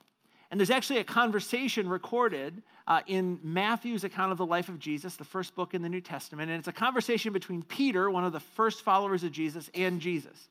And 0.50 0.58
there's 0.58 0.70
actually 0.70 1.00
a 1.00 1.04
conversation 1.04 1.88
recorded 1.88 2.62
uh, 2.86 3.00
in 3.06 3.38
Matthew's 3.42 4.04
account 4.04 4.32
of 4.32 4.38
the 4.38 4.46
life 4.46 4.68
of 4.68 4.78
Jesus, 4.78 5.16
the 5.16 5.24
first 5.24 5.54
book 5.54 5.74
in 5.74 5.82
the 5.82 5.88
New 5.88 6.00
Testament. 6.00 6.50
And 6.50 6.58
it's 6.58 6.68
a 6.68 6.72
conversation 6.72 7.32
between 7.32 7.62
Peter, 7.62 8.10
one 8.10 8.24
of 8.24 8.32
the 8.32 8.40
first 8.40 8.82
followers 8.82 9.24
of 9.24 9.32
Jesus, 9.32 9.68
and 9.74 10.00
Jesus. 10.00 10.48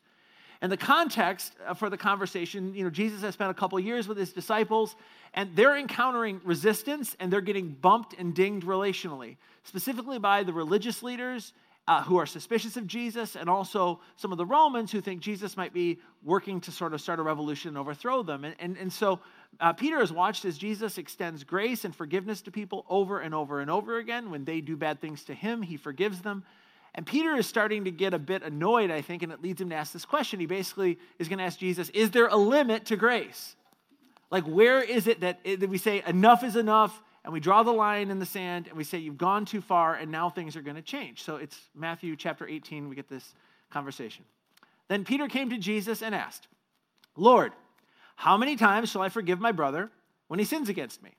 And 0.61 0.71
the 0.71 0.77
context 0.77 1.53
uh, 1.65 1.73
for 1.73 1.89
the 1.89 1.97
conversation, 1.97 2.73
you 2.73 2.83
know, 2.83 2.89
Jesus 2.89 3.21
has 3.21 3.35
spent 3.35 3.51
a 3.51 3.53
couple 3.53 3.79
years 3.79 4.07
with 4.07 4.17
his 4.17 4.33
disciples, 4.33 4.95
and 5.33 5.55
they're 5.55 5.77
encountering 5.77 6.41
resistance 6.43 7.15
and 7.19 7.31
they're 7.31 7.41
getting 7.41 7.69
bumped 7.69 8.15
and 8.17 8.33
dinged 8.33 8.65
relationally, 8.65 9.37
specifically 9.63 10.17
by 10.19 10.43
the 10.43 10.53
religious 10.53 11.03
leaders 11.03 11.53
uh, 11.87 12.03
who 12.03 12.17
are 12.17 12.25
suspicious 12.25 12.75
of 12.75 12.85
Jesus, 12.85 13.35
and 13.35 13.49
also 13.49 14.01
some 14.17 14.31
of 14.31 14.37
the 14.37 14.45
Romans 14.45 14.91
who 14.91 14.99
think 14.99 15.21
Jesus 15.21 15.55
might 15.55 15.73
be 15.73 15.99
working 16.21 16.59
to 16.61 16.71
sort 16.71 16.93
of 16.93 16.99
start 16.99 17.19
a 17.19 17.23
revolution 17.23 17.69
and 17.69 17.77
overthrow 17.77 18.23
them. 18.23 18.43
And, 18.43 18.55
and, 18.59 18.77
and 18.77 18.91
so 18.91 19.21
uh, 19.61 19.71
Peter 19.71 19.99
has 19.99 20.11
watched 20.11 20.43
as 20.43 20.57
Jesus 20.57 20.97
extends 20.97 21.45
grace 21.45 21.85
and 21.85 21.95
forgiveness 21.95 22.41
to 22.41 22.51
people 22.51 22.85
over 22.89 23.19
and 23.19 23.33
over 23.33 23.61
and 23.61 23.71
over 23.71 23.99
again. 23.99 24.31
When 24.31 24.43
they 24.43 24.59
do 24.59 24.75
bad 24.75 24.99
things 24.99 25.23
to 25.25 25.33
him, 25.33 25.61
he 25.61 25.77
forgives 25.77 26.21
them. 26.21 26.43
And 26.93 27.05
Peter 27.05 27.35
is 27.35 27.47
starting 27.47 27.85
to 27.85 27.91
get 27.91 28.13
a 28.13 28.19
bit 28.19 28.43
annoyed, 28.43 28.91
I 28.91 29.01
think, 29.01 29.23
and 29.23 29.31
it 29.31 29.41
leads 29.41 29.61
him 29.61 29.69
to 29.69 29.75
ask 29.75 29.93
this 29.93 30.03
question. 30.03 30.39
He 30.39 30.45
basically 30.45 30.99
is 31.19 31.29
going 31.29 31.39
to 31.39 31.45
ask 31.45 31.57
Jesus, 31.57 31.89
Is 31.89 32.11
there 32.11 32.27
a 32.27 32.35
limit 32.35 32.85
to 32.87 32.97
grace? 32.97 33.55
Like, 34.29 34.43
where 34.43 34.81
is 34.81 35.07
it 35.07 35.21
that, 35.21 35.43
that 35.45 35.69
we 35.69 35.77
say 35.77 36.03
enough 36.05 36.43
is 36.43 36.57
enough? 36.57 37.01
And 37.27 37.33
we 37.33 37.41
draw 37.41 37.61
the 37.61 37.73
line 37.73 38.09
in 38.09 38.19
the 38.19 38.25
sand 38.25 38.67
and 38.69 38.77
we 38.77 38.85
say, 38.85 38.99
You've 38.99 39.17
gone 39.17 39.43
too 39.43 39.59
far, 39.59 39.95
and 39.95 40.09
now 40.09 40.29
things 40.29 40.55
are 40.55 40.61
going 40.61 40.77
to 40.77 40.81
change. 40.81 41.23
So 41.23 41.35
it's 41.35 41.59
Matthew 41.75 42.15
chapter 42.15 42.47
18, 42.47 42.87
we 42.87 42.95
get 42.95 43.09
this 43.09 43.33
conversation. 43.69 44.23
Then 44.87 45.03
Peter 45.03 45.27
came 45.27 45.49
to 45.49 45.57
Jesus 45.57 46.01
and 46.01 46.15
asked, 46.15 46.47
Lord, 47.17 47.51
how 48.15 48.37
many 48.37 48.55
times 48.55 48.89
shall 48.89 49.01
I 49.01 49.09
forgive 49.09 49.41
my 49.41 49.51
brother 49.51 49.91
when 50.29 50.39
he 50.39 50.45
sins 50.45 50.69
against 50.69 51.03
me? 51.03 51.09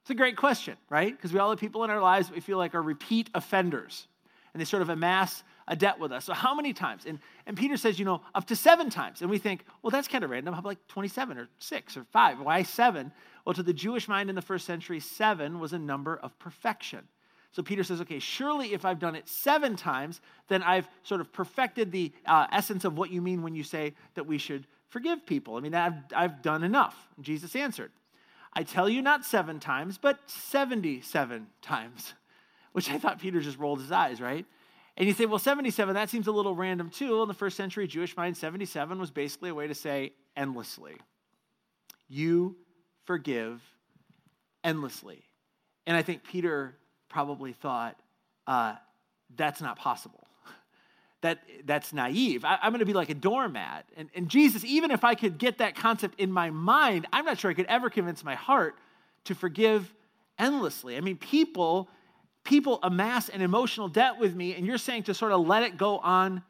It's 0.00 0.10
a 0.10 0.14
great 0.14 0.38
question, 0.38 0.78
right? 0.88 1.14
Because 1.14 1.34
we 1.34 1.38
all 1.38 1.50
have 1.50 1.60
people 1.60 1.84
in 1.84 1.90
our 1.90 2.00
lives 2.00 2.28
that 2.28 2.34
we 2.34 2.40
feel 2.40 2.56
like 2.56 2.74
are 2.74 2.80
repeat 2.80 3.28
offenders, 3.34 4.08
and 4.54 4.60
they 4.62 4.64
sort 4.64 4.80
of 4.80 4.88
amass 4.88 5.44
a 5.68 5.76
debt 5.76 5.98
with 5.98 6.10
us. 6.10 6.24
So 6.24 6.32
how 6.32 6.54
many 6.54 6.72
times? 6.72 7.04
And, 7.06 7.20
and 7.46 7.56
Peter 7.56 7.76
says, 7.76 7.98
you 7.98 8.04
know, 8.04 8.22
up 8.34 8.46
to 8.48 8.56
seven 8.56 8.90
times. 8.90 9.20
And 9.20 9.30
we 9.30 9.38
think, 9.38 9.64
well, 9.82 9.90
that's 9.90 10.08
kind 10.08 10.24
of 10.24 10.30
random. 10.30 10.54
How 10.54 10.60
about 10.60 10.70
like 10.70 10.88
27 10.88 11.38
or 11.38 11.48
six 11.58 11.96
or 11.96 12.04
five? 12.04 12.40
Why 12.40 12.62
seven? 12.62 13.12
Well, 13.44 13.54
to 13.54 13.62
the 13.62 13.72
Jewish 13.72 14.08
mind 14.08 14.28
in 14.30 14.34
the 14.34 14.42
first 14.42 14.66
century, 14.66 14.98
seven 14.98 15.60
was 15.60 15.72
a 15.72 15.78
number 15.78 16.16
of 16.16 16.36
perfection. 16.38 17.06
So 17.52 17.62
Peter 17.62 17.82
says, 17.82 18.00
okay, 18.02 18.18
surely 18.18 18.74
if 18.74 18.84
I've 18.84 18.98
done 18.98 19.14
it 19.14 19.28
seven 19.28 19.76
times, 19.76 20.20
then 20.48 20.62
I've 20.62 20.88
sort 21.02 21.20
of 21.20 21.32
perfected 21.32 21.92
the 21.92 22.12
uh, 22.26 22.46
essence 22.52 22.84
of 22.84 22.98
what 22.98 23.10
you 23.10 23.22
mean 23.22 23.42
when 23.42 23.54
you 23.54 23.62
say 23.62 23.94
that 24.14 24.26
we 24.26 24.38
should 24.38 24.66
forgive 24.88 25.24
people. 25.26 25.56
I 25.56 25.60
mean, 25.60 25.74
I've, 25.74 25.94
I've 26.14 26.42
done 26.42 26.62
enough. 26.62 27.08
And 27.16 27.24
Jesus 27.24 27.56
answered, 27.56 27.90
I 28.52 28.62
tell 28.62 28.88
you 28.88 29.02
not 29.02 29.24
seven 29.24 29.60
times, 29.60 29.98
but 29.98 30.18
77 30.26 31.46
times, 31.62 32.14
which 32.72 32.90
I 32.90 32.98
thought 32.98 33.20
Peter 33.20 33.40
just 33.40 33.58
rolled 33.58 33.80
his 33.80 33.92
eyes, 33.92 34.20
right? 34.20 34.46
And 34.98 35.06
you 35.06 35.14
say, 35.14 35.26
well, 35.26 35.38
77, 35.38 35.94
that 35.94 36.10
seems 36.10 36.26
a 36.26 36.32
little 36.32 36.56
random 36.56 36.90
too. 36.90 37.22
In 37.22 37.28
the 37.28 37.34
first 37.34 37.56
century 37.56 37.86
Jewish 37.86 38.16
mind, 38.16 38.36
77 38.36 38.98
was 38.98 39.12
basically 39.12 39.50
a 39.50 39.54
way 39.54 39.68
to 39.68 39.74
say 39.74 40.12
endlessly. 40.36 40.96
You 42.08 42.56
forgive 43.04 43.62
endlessly. 44.64 45.22
And 45.86 45.96
I 45.96 46.02
think 46.02 46.24
Peter 46.24 46.76
probably 47.08 47.52
thought, 47.52 47.96
uh, 48.48 48.74
that's 49.34 49.62
not 49.62 49.78
possible. 49.78 50.24
That, 51.20 51.40
that's 51.64 51.92
naive. 51.92 52.44
I, 52.44 52.58
am 52.62 52.70
going 52.70 52.78
to 52.78 52.86
be 52.86 52.92
like 52.92 53.10
a 53.10 53.14
doormat. 53.14 53.86
And, 53.96 54.08
and 54.14 54.28
Jesus, 54.28 54.64
even 54.64 54.92
if 54.92 55.02
I 55.02 55.16
could 55.16 55.36
get 55.36 55.58
that 55.58 55.74
concept 55.74 56.20
in 56.20 56.30
my 56.30 56.50
mind, 56.50 57.08
I'm 57.12 57.24
not 57.24 57.40
sure 57.40 57.50
I 57.50 57.54
could 57.54 57.66
ever 57.66 57.90
convince 57.90 58.22
my 58.22 58.36
heart 58.36 58.76
to 59.24 59.34
forgive 59.34 59.92
endlessly. 60.38 60.96
I 60.96 61.00
mean, 61.00 61.16
people, 61.16 61.88
people 62.48 62.78
amass 62.82 63.28
an 63.28 63.42
emotional 63.42 63.88
debt 63.88 64.18
with 64.18 64.34
me, 64.34 64.54
and 64.54 64.66
you're 64.66 64.78
saying 64.78 65.02
to 65.02 65.12
sort 65.12 65.32
of 65.32 65.46
let 65.46 65.62
it 65.64 65.76
go 65.76 65.98
on 65.98 66.42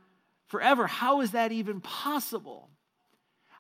forever. 0.47 0.87
How 0.87 1.23
is 1.23 1.33
that 1.33 1.51
even 1.51 1.81
possible? 1.81 2.71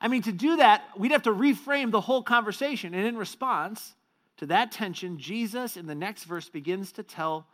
I 0.00 0.06
mean, 0.06 0.22
to 0.22 0.32
do 0.32 0.56
that, 0.58 0.84
we'd 0.96 1.10
have 1.10 1.24
to 1.24 1.32
reframe 1.32 1.90
the 1.90 2.00
whole 2.00 2.22
conversation. 2.22 2.94
And 2.94 3.04
in 3.04 3.16
response 3.16 3.96
to 4.36 4.46
that 4.46 4.70
tension, 4.70 5.18
Jesus 5.18 5.76
in 5.76 5.86
the 5.86 5.96
next 5.96 6.24
verse 6.24 6.48
begins 6.48 6.92
to 6.92 7.02
tell 7.02 7.44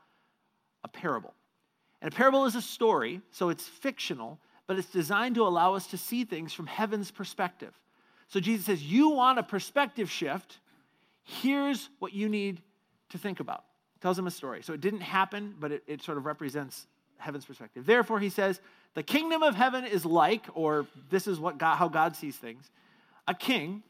a 0.85 0.88
parable. 0.88 1.33
And 2.03 2.12
a 2.12 2.14
parable 2.14 2.45
is 2.45 2.55
a 2.55 2.61
story, 2.61 3.23
so 3.31 3.49
it's 3.49 3.67
fictional, 3.67 4.38
but 4.67 4.79
it's 4.79 4.91
designed 4.91 5.37
to 5.37 5.47
allow 5.47 5.75
us 5.75 5.87
to 5.88 5.97
see 5.97 6.25
things 6.25 6.53
from 6.53 6.67
heaven's 6.67 7.11
perspective. 7.11 7.73
So 8.29 8.38
Jesus 8.38 8.67
says, 8.67 8.83
You 8.83 9.09
want 9.09 9.38
a 9.38 9.43
perspective 9.43 10.11
shift? 10.11 10.59
Here's 11.23 11.88
what 12.00 12.12
you 12.12 12.29
need 12.29 12.61
to 13.09 13.17
think 13.17 13.41
about. 13.41 13.64
Tells 14.05 14.19
him 14.19 14.27
a 14.27 14.31
story. 14.31 14.63
So 14.63 14.75
it 14.75 14.83
didn't 14.83 15.01
happen, 15.01 15.55
but 15.59 15.73
it, 15.73 15.83
it 15.87 16.03
sort 16.03 16.19
of 16.19 16.27
represents 16.27 16.87
heaven's 17.17 17.47
perspective. 17.47 17.87
Therefore, 17.87 18.21
he 18.21 18.29
says, 18.29 18.61
the 18.93 19.03
kingdom 19.03 19.43
of 19.43 19.55
heaven 19.55 19.87
is 19.87 20.05
like, 20.05 20.45
or 20.53 20.87
this 21.09 21.27
is 21.27 21.41
what 21.41 21.57
God, 21.57 21.77
how 21.77 21.89
God 21.89 22.15
sees 22.15 22.37
things, 22.37 22.71
a 23.27 23.33
king 23.33 23.83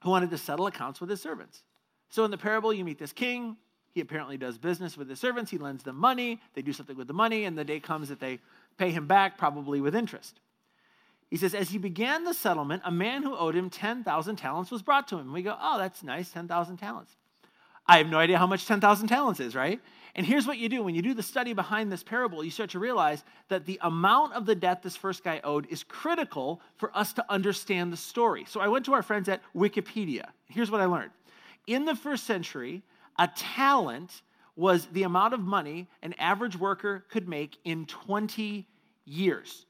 who 0.00 0.10
wanted 0.10 0.30
to 0.30 0.38
settle 0.38 0.66
accounts 0.66 1.00
with 1.00 1.08
his 1.08 1.22
servants. 1.22 1.62
So 2.10 2.24
in 2.24 2.32
the 2.32 2.36
parable, 2.36 2.72
you 2.72 2.84
meet 2.84 2.98
this 2.98 3.12
king. 3.12 3.56
He 3.92 4.00
apparently 4.00 4.36
does 4.36 4.58
business 4.58 4.96
with 4.96 5.08
his 5.08 5.20
servants. 5.20 5.52
He 5.52 5.58
lends 5.58 5.84
them 5.84 5.98
money. 5.98 6.40
They 6.54 6.62
do 6.62 6.72
something 6.72 6.96
with 6.96 7.06
the 7.06 7.14
money, 7.14 7.44
and 7.44 7.56
the 7.56 7.62
day 7.62 7.78
comes 7.78 8.08
that 8.08 8.18
they 8.18 8.40
pay 8.76 8.90
him 8.90 9.06
back, 9.06 9.38
probably 9.38 9.80
with 9.80 9.94
interest. 9.94 10.40
He 11.30 11.36
says, 11.36 11.54
As 11.54 11.70
he 11.70 11.78
began 11.78 12.24
the 12.24 12.34
settlement, 12.34 12.82
a 12.84 12.90
man 12.90 13.22
who 13.22 13.36
owed 13.36 13.54
him 13.54 13.70
10,000 13.70 14.34
talents 14.34 14.72
was 14.72 14.82
brought 14.82 15.06
to 15.08 15.16
him. 15.16 15.32
We 15.32 15.42
go, 15.42 15.56
Oh, 15.62 15.78
that's 15.78 16.02
nice, 16.02 16.32
10,000 16.32 16.76
talents. 16.76 17.14
I 17.86 17.98
have 17.98 18.08
no 18.08 18.18
idea 18.18 18.38
how 18.38 18.46
much 18.46 18.66
10,000 18.66 19.08
talents 19.08 19.40
is, 19.40 19.54
right? 19.54 19.80
And 20.14 20.24
here's 20.24 20.46
what 20.46 20.58
you 20.58 20.68
do 20.68 20.82
when 20.82 20.94
you 20.94 21.02
do 21.02 21.12
the 21.12 21.22
study 21.22 21.52
behind 21.52 21.90
this 21.90 22.02
parable, 22.02 22.44
you 22.44 22.50
start 22.50 22.70
to 22.70 22.78
realize 22.78 23.24
that 23.48 23.66
the 23.66 23.78
amount 23.82 24.34
of 24.34 24.46
the 24.46 24.54
debt 24.54 24.82
this 24.82 24.96
first 24.96 25.24
guy 25.24 25.40
owed 25.42 25.66
is 25.70 25.82
critical 25.82 26.60
for 26.76 26.96
us 26.96 27.12
to 27.14 27.24
understand 27.28 27.92
the 27.92 27.96
story. 27.96 28.44
So 28.48 28.60
I 28.60 28.68
went 28.68 28.84
to 28.86 28.94
our 28.94 29.02
friends 29.02 29.28
at 29.28 29.42
Wikipedia. 29.54 30.26
Here's 30.46 30.70
what 30.70 30.80
I 30.80 30.84
learned. 30.84 31.10
In 31.66 31.84
the 31.84 31.96
first 31.96 32.24
century, 32.24 32.82
a 33.18 33.28
talent 33.28 34.22
was 34.56 34.86
the 34.86 35.02
amount 35.02 35.34
of 35.34 35.40
money 35.40 35.88
an 36.02 36.14
average 36.14 36.56
worker 36.56 37.04
could 37.10 37.28
make 37.28 37.58
in 37.64 37.84
20 37.86 38.68
years, 39.04 39.66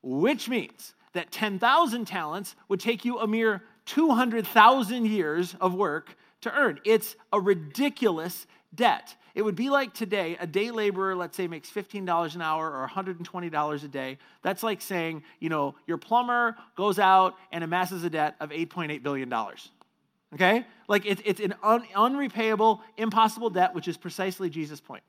which 0.00 0.48
means 0.48 0.94
that 1.12 1.32
10,000 1.32 2.04
talents 2.06 2.54
would 2.68 2.80
take 2.80 3.04
you 3.04 3.18
a 3.18 3.26
mere 3.26 3.62
200,000 3.86 5.06
years 5.06 5.56
of 5.60 5.74
work 5.74 6.16
to 6.42 6.54
earn. 6.54 6.80
It's 6.84 7.16
a 7.32 7.40
ridiculous 7.40 8.46
debt. 8.74 9.14
It 9.34 9.42
would 9.42 9.56
be 9.56 9.70
like 9.70 9.94
today, 9.94 10.36
a 10.38 10.46
day 10.46 10.70
laborer, 10.70 11.16
let's 11.16 11.36
say, 11.36 11.48
makes 11.48 11.70
$15 11.70 12.34
an 12.34 12.42
hour 12.42 12.70
or 12.70 12.86
$120 12.86 13.84
a 13.84 13.88
day. 13.88 14.18
That's 14.42 14.62
like 14.62 14.82
saying, 14.82 15.22
you 15.40 15.48
know, 15.48 15.74
your 15.86 15.96
plumber 15.96 16.56
goes 16.76 16.98
out 16.98 17.36
and 17.50 17.64
amasses 17.64 18.04
a 18.04 18.10
debt 18.10 18.36
of 18.40 18.50
$8.8 18.50 19.02
billion. 19.02 19.32
Okay? 20.34 20.66
Like 20.86 21.06
it's, 21.06 21.22
it's 21.24 21.40
an 21.40 21.54
un, 21.62 21.84
unrepayable, 21.94 22.80
impossible 22.98 23.50
debt, 23.50 23.74
which 23.74 23.88
is 23.88 23.96
precisely 23.96 24.50
Jesus' 24.50 24.80
point. 24.80 25.02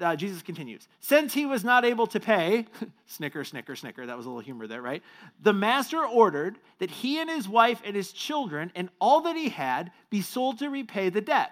Uh, 0.00 0.16
Jesus 0.16 0.40
continues, 0.42 0.88
since 1.00 1.34
he 1.34 1.44
was 1.44 1.62
not 1.62 1.84
able 1.84 2.06
to 2.06 2.20
pay, 2.20 2.66
snicker, 3.06 3.44
snicker, 3.44 3.76
snicker, 3.76 4.06
that 4.06 4.16
was 4.16 4.26
a 4.26 4.28
little 4.28 4.42
humor 4.42 4.66
there, 4.66 4.80
right? 4.80 5.02
The 5.42 5.52
master 5.52 6.04
ordered 6.04 6.58
that 6.78 6.90
he 6.90 7.20
and 7.20 7.28
his 7.28 7.48
wife 7.48 7.82
and 7.84 7.94
his 7.94 8.12
children 8.12 8.72
and 8.74 8.88
all 9.00 9.22
that 9.22 9.36
he 9.36 9.50
had 9.50 9.92
be 10.08 10.22
sold 10.22 10.58
to 10.60 10.70
repay 10.70 11.10
the 11.10 11.20
debt. 11.20 11.50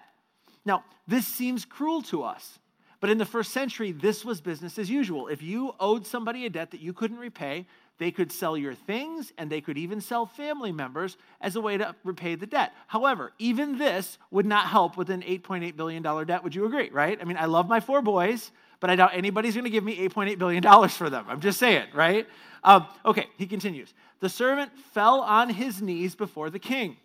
Now, 0.64 0.84
this 1.06 1.26
seems 1.26 1.64
cruel 1.64 2.02
to 2.02 2.22
us, 2.22 2.58
but 3.00 3.10
in 3.10 3.18
the 3.18 3.24
first 3.24 3.52
century, 3.52 3.92
this 3.92 4.24
was 4.24 4.40
business 4.40 4.78
as 4.78 4.90
usual. 4.90 5.28
If 5.28 5.42
you 5.42 5.74
owed 5.78 6.06
somebody 6.06 6.46
a 6.46 6.50
debt 6.50 6.70
that 6.72 6.80
you 6.80 6.92
couldn't 6.92 7.18
repay, 7.18 7.66
they 7.98 8.10
could 8.10 8.30
sell 8.30 8.56
your 8.56 8.74
things 8.74 9.32
and 9.38 9.50
they 9.50 9.60
could 9.60 9.76
even 9.76 10.00
sell 10.00 10.26
family 10.26 10.72
members 10.72 11.16
as 11.40 11.56
a 11.56 11.60
way 11.60 11.76
to 11.76 11.94
repay 12.04 12.34
the 12.34 12.46
debt. 12.46 12.72
However, 12.86 13.32
even 13.38 13.78
this 13.78 14.18
would 14.30 14.46
not 14.46 14.68
help 14.68 14.96
with 14.96 15.10
an 15.10 15.22
$8.8 15.22 15.76
billion 15.76 16.02
debt. 16.02 16.44
Would 16.44 16.54
you 16.54 16.64
agree, 16.64 16.90
right? 16.90 17.18
I 17.20 17.24
mean, 17.24 17.36
I 17.36 17.46
love 17.46 17.68
my 17.68 17.80
four 17.80 18.02
boys, 18.02 18.50
but 18.80 18.90
I 18.90 18.96
doubt 18.96 19.10
anybody's 19.14 19.54
going 19.54 19.64
to 19.64 19.70
give 19.70 19.84
me 19.84 20.08
$8.8 20.08 20.38
billion 20.38 20.88
for 20.88 21.10
them. 21.10 21.24
I'm 21.28 21.40
just 21.40 21.58
saying, 21.58 21.88
right? 21.92 22.26
Um, 22.64 22.86
okay, 23.04 23.26
he 23.36 23.46
continues. 23.46 23.92
The 24.20 24.28
servant 24.28 24.70
fell 24.92 25.20
on 25.20 25.50
his 25.50 25.82
knees 25.82 26.14
before 26.14 26.50
the 26.50 26.58
king. 26.58 26.96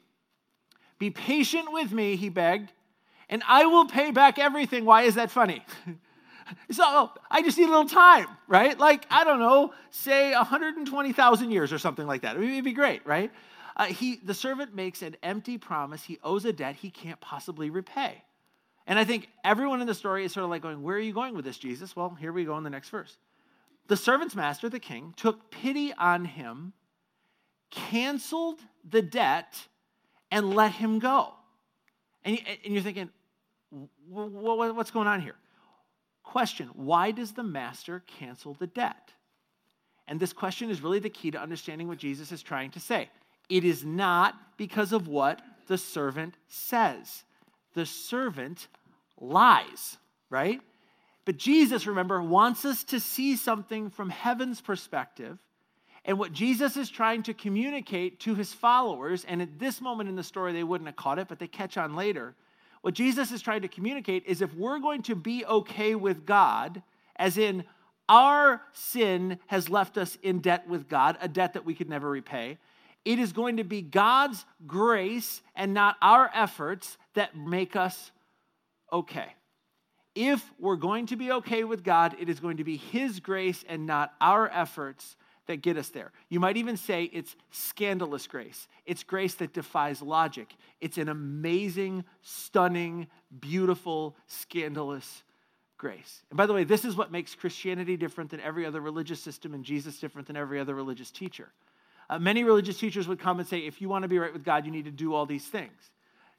Be 1.00 1.10
patient 1.10 1.72
with 1.74 1.92
me, 1.92 2.16
he 2.16 2.30
begged 2.30 2.72
and 3.34 3.42
I 3.48 3.66
will 3.66 3.86
pay 3.86 4.12
back 4.12 4.38
everything. 4.38 4.86
Why 4.86 5.04
is 5.04 5.16
that 5.16 5.32
funny? 5.32 5.66
so 6.72 7.12
I 7.30 7.42
just 7.42 7.58
need 7.58 7.66
a 7.66 7.70
little 7.70 7.88
time, 7.88 8.28
right? 8.48 8.78
Like, 8.78 9.06
I 9.10 9.24
don't 9.24 9.40
know, 9.40 9.74
say 9.90 10.34
120,000 10.34 11.52
years 11.52 11.74
or 11.74 11.78
something 11.78 12.06
like 12.06 12.22
that. 12.22 12.36
It 12.36 12.40
would 12.40 12.64
be 12.64 12.74
great, 12.74 13.06
right? 13.06 13.32
Uh, 13.76 13.86
he, 13.86 14.18
the 14.24 14.34
servant 14.34 14.76
makes 14.76 15.02
an 15.02 15.16
empty 15.24 15.58
promise. 15.58 16.04
He 16.04 16.20
owes 16.24 16.46
a 16.46 16.54
debt 16.54 16.76
he 16.76 16.90
can't 16.90 17.20
possibly 17.20 17.70
repay. 17.70 18.24
And 18.86 19.00
I 19.00 19.06
think 19.06 19.30
everyone 19.44 19.82
in 19.82 19.88
the 19.88 19.96
story 19.96 20.26
is 20.26 20.34
sort 20.34 20.44
of 20.44 20.50
like 20.50 20.62
going, 20.62 20.84
Where 20.84 20.98
are 20.98 21.00
you 21.00 21.14
going 21.14 21.36
with 21.36 21.46
this, 21.46 21.58
Jesus? 21.58 21.96
Well, 21.96 22.16
here 22.20 22.32
we 22.32 22.46
go 22.46 22.58
in 22.58 22.64
the 22.64 22.70
next 22.70 22.90
verse. 22.90 23.18
The 23.88 23.98
servant's 23.98 24.36
master, 24.36 24.70
the 24.70 24.80
king, 24.80 25.14
took 25.18 25.52
pity 25.52 25.94
on 25.94 26.26
him, 26.26 26.74
canceled 27.72 28.60
the 28.90 29.02
debt, 29.02 29.68
and 30.32 30.54
let 30.54 30.72
him 30.74 31.00
go. 31.00 31.34
And, 32.26 32.40
you're 32.64 32.82
thinking, 32.82 33.10
what's 34.08 34.92
going 34.92 35.08
on 35.08 35.22
here? 35.22 35.36
Question 36.24 36.70
Why 36.74 37.12
does 37.12 37.34
the 37.34 37.44
master 37.44 38.04
cancel 38.20 38.54
the 38.54 38.68
debt? 38.68 39.12
And 40.08 40.20
this 40.20 40.34
question 40.34 40.70
is 40.70 40.82
really 40.82 41.00
the 41.00 41.10
key 41.10 41.32
to 41.32 41.42
understanding 41.42 41.88
what 41.88 41.98
Jesus 41.98 42.32
is 42.32 42.42
trying 42.42 42.72
to 42.72 42.80
say. 42.80 43.10
It 43.50 43.64
is 43.64 43.86
not 43.86 44.36
because 44.58 44.92
of 44.92 45.08
what 45.08 45.42
the 45.68 45.78
servant 45.78 46.36
says. 46.48 47.24
The 47.74 47.86
servant 47.86 48.68
lies, 49.20 49.98
right? 50.30 50.62
But 51.26 51.38
Jesus, 51.38 51.88
remember, 51.88 52.22
wants 52.22 52.66
us 52.66 52.84
to 52.86 53.00
see 53.00 53.36
something 53.36 53.90
from 53.90 54.10
heaven's 54.10 54.60
perspective. 54.60 55.38
And 56.06 56.20
what 56.20 56.34
Jesus 56.34 56.76
is 56.76 56.90
trying 56.90 57.24
to 57.24 57.34
communicate 57.34 58.20
to 58.22 58.36
his 58.36 58.54
followers, 58.54 59.24
and 59.24 59.42
at 59.42 59.58
this 59.58 59.80
moment 59.80 60.10
in 60.10 60.18
the 60.18 60.24
story, 60.24 60.52
they 60.52 60.64
wouldn't 60.64 60.88
have 60.88 60.98
caught 60.98 61.20
it, 61.20 61.30
but 61.30 61.40
they 61.40 61.48
catch 61.48 61.78
on 61.78 61.96
later, 61.96 62.36
what 62.84 62.94
Jesus 62.96 63.32
is 63.32 63.42
trying 63.42 63.62
to 63.62 63.70
communicate 63.70 64.26
is 64.26 64.42
if 64.42 64.54
we're 64.54 64.80
going 64.80 65.04
to 65.04 65.16
be 65.16 65.46
okay 65.46 65.96
with 65.96 66.26
God, 66.26 66.84
as 67.16 67.38
in 67.38 67.64
our 68.10 68.62
sin 68.74 69.40
has 69.48 69.70
left 69.70 69.98
us 69.98 70.18
in 70.22 70.40
debt 70.40 70.68
with 70.68 70.90
God, 70.90 71.18
a 71.22 71.30
debt 71.30 71.54
that 71.54 71.64
we 71.64 71.76
could 71.76 71.90
never 71.90 72.10
repay, 72.10 72.58
it 73.06 73.20
is 73.20 73.32
going 73.32 73.56
to 73.56 73.64
be 73.64 73.82
God's 73.82 74.44
grace 74.68 75.42
and 75.56 75.74
not 75.74 75.96
our 76.02 76.30
efforts 76.34 76.98
that 77.14 77.38
make 77.38 77.78
us 77.78 78.12
okay. 78.92 79.28
If 80.14 80.44
we're 80.60 80.76
going 80.76 81.06
to 81.06 81.16
be 81.16 81.32
okay 81.32 81.64
with 81.64 81.86
God, 81.86 82.18
it 82.20 82.28
is 82.28 82.42
going 82.42 82.58
to 82.58 82.66
be 82.66 82.76
His 82.76 83.22
grace 83.22 83.64
and 83.70 83.86
not 83.86 84.14
our 84.20 84.52
efforts 84.52 85.16
that 85.48 85.62
get 85.62 85.78
us 85.78 85.90
there. 85.90 86.12
You 86.30 86.40
might 86.40 86.58
even 86.58 86.78
say 86.78 87.04
it's 87.06 87.36
scandalous 87.52 88.28
grace. 88.28 88.68
It's 88.86 89.04
grace 89.04 89.36
that 89.36 89.54
defies 89.54 90.02
logic. 90.02 90.56
It's 90.82 90.98
an 90.98 91.10
amazing, 91.10 92.06
stunning, 92.22 93.08
beautiful, 93.40 94.16
scandalous 94.28 95.24
grace. 95.78 96.24
And 96.30 96.38
by 96.38 96.46
the 96.46 96.54
way, 96.54 96.64
this 96.64 96.86
is 96.86 96.96
what 96.96 97.12
makes 97.12 97.36
Christianity 97.36 97.98
different 97.98 98.32
than 98.32 98.40
every 98.40 98.66
other 98.66 98.80
religious 98.80 99.20
system 99.20 99.54
and 99.54 99.64
Jesus 99.64 100.00
different 100.00 100.28
than 100.28 100.38
every 100.38 100.60
other 100.60 100.74
religious 100.74 101.12
teacher. 101.12 101.50
Uh, 102.10 102.20
many 102.20 102.44
religious 102.44 102.78
teachers 102.78 103.08
would 103.08 103.20
come 103.20 103.40
and 103.40 103.48
say, 103.48 103.60
if 103.60 103.82
you 103.82 103.90
want 103.90 104.04
to 104.04 104.08
be 104.08 104.20
right 104.20 104.34
with 104.34 104.44
God, 104.44 104.66
you 104.66 104.72
need 104.72 104.86
to 104.86 104.92
do 104.92 105.14
all 105.14 105.26
these 105.26 105.46
things. 105.46 105.92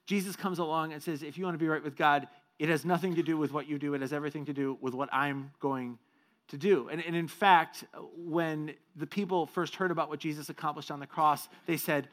Jesus 0.06 0.36
comes 0.36 0.58
along 0.58 0.92
and 0.92 1.02
says, 1.02 1.22
if 1.22 1.38
you 1.38 1.44
want 1.44 1.54
to 1.54 1.58
be 1.58 1.68
right 1.68 1.82
with 1.82 1.96
God, 1.96 2.28
it 2.58 2.68
has 2.68 2.84
nothing 2.84 3.16
to 3.16 3.22
do 3.22 3.36
with 3.36 3.52
what 3.52 3.68
you 3.68 3.78
do, 3.78 3.94
it 3.94 4.00
has 4.00 4.12
everything 4.12 4.44
to 4.46 4.52
do 4.52 4.78
with 4.80 4.94
what 4.94 5.08
I'm 5.12 5.50
going 5.60 5.98
to 6.48 6.58
do. 6.58 6.88
And, 6.88 7.02
and 7.04 7.16
in 7.16 7.28
fact, 7.28 7.84
when 8.16 8.74
the 8.96 9.06
people 9.06 9.46
first 9.46 9.76
heard 9.76 9.90
about 9.90 10.08
what 10.08 10.20
Jesus 10.20 10.48
accomplished 10.48 10.90
on 10.90 11.00
the 11.00 11.06
cross, 11.06 11.48
they 11.66 11.76
said, 11.76 12.08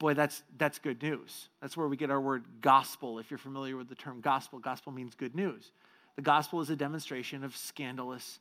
Boy, 0.00 0.12
that's, 0.14 0.42
that's 0.58 0.80
good 0.80 1.00
news. 1.02 1.48
That's 1.62 1.76
where 1.76 1.86
we 1.86 1.96
get 1.96 2.10
our 2.10 2.20
word 2.20 2.44
gospel. 2.60 3.20
If 3.20 3.30
you're 3.30 3.38
familiar 3.38 3.76
with 3.76 3.88
the 3.88 3.94
term 3.94 4.20
gospel, 4.20 4.58
gospel 4.58 4.90
means 4.90 5.14
good 5.14 5.36
news. 5.36 5.70
The 6.16 6.22
gospel 6.22 6.60
is 6.60 6.68
a 6.68 6.76
demonstration 6.76 7.44
of 7.44 7.56
scandalous 7.56 8.40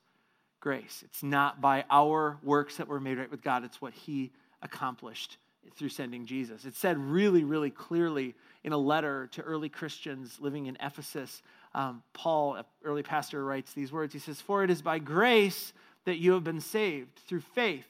grace. 0.59 1.03
It's 1.05 1.21
not 1.21 1.61
by 1.61 1.85
our 1.91 2.39
works 2.41 2.77
that 2.77 2.87
we're 2.87 2.99
made 2.99 3.19
right 3.19 3.29
with 3.29 3.43
God, 3.43 3.63
it's 3.63 3.81
what 3.81 3.93
He 3.93 4.31
accomplished 4.63 5.37
through 5.75 5.89
sending 5.89 6.25
Jesus. 6.25 6.65
It's 6.65 6.79
said 6.79 6.97
really, 6.97 7.43
really 7.43 7.69
clearly 7.69 8.35
in 8.63 8.73
a 8.73 8.77
letter 8.77 9.27
to 9.33 9.41
early 9.41 9.69
Christians 9.69 10.37
living 10.39 10.65
in 10.65 10.77
Ephesus 10.81 11.41
um, 11.75 12.03
Paul, 12.13 12.55
an 12.55 12.65
early 12.83 13.03
pastor, 13.03 13.43
writes 13.43 13.73
these 13.73 13.91
words. 13.91 14.13
He 14.13 14.19
says, 14.19 14.39
For 14.41 14.63
it 14.63 14.69
is 14.69 14.81
by 14.81 14.99
grace 14.99 15.73
that 16.05 16.17
you 16.17 16.33
have 16.33 16.43
been 16.43 16.61
saved 16.61 17.19
through 17.27 17.41
faith. 17.41 17.87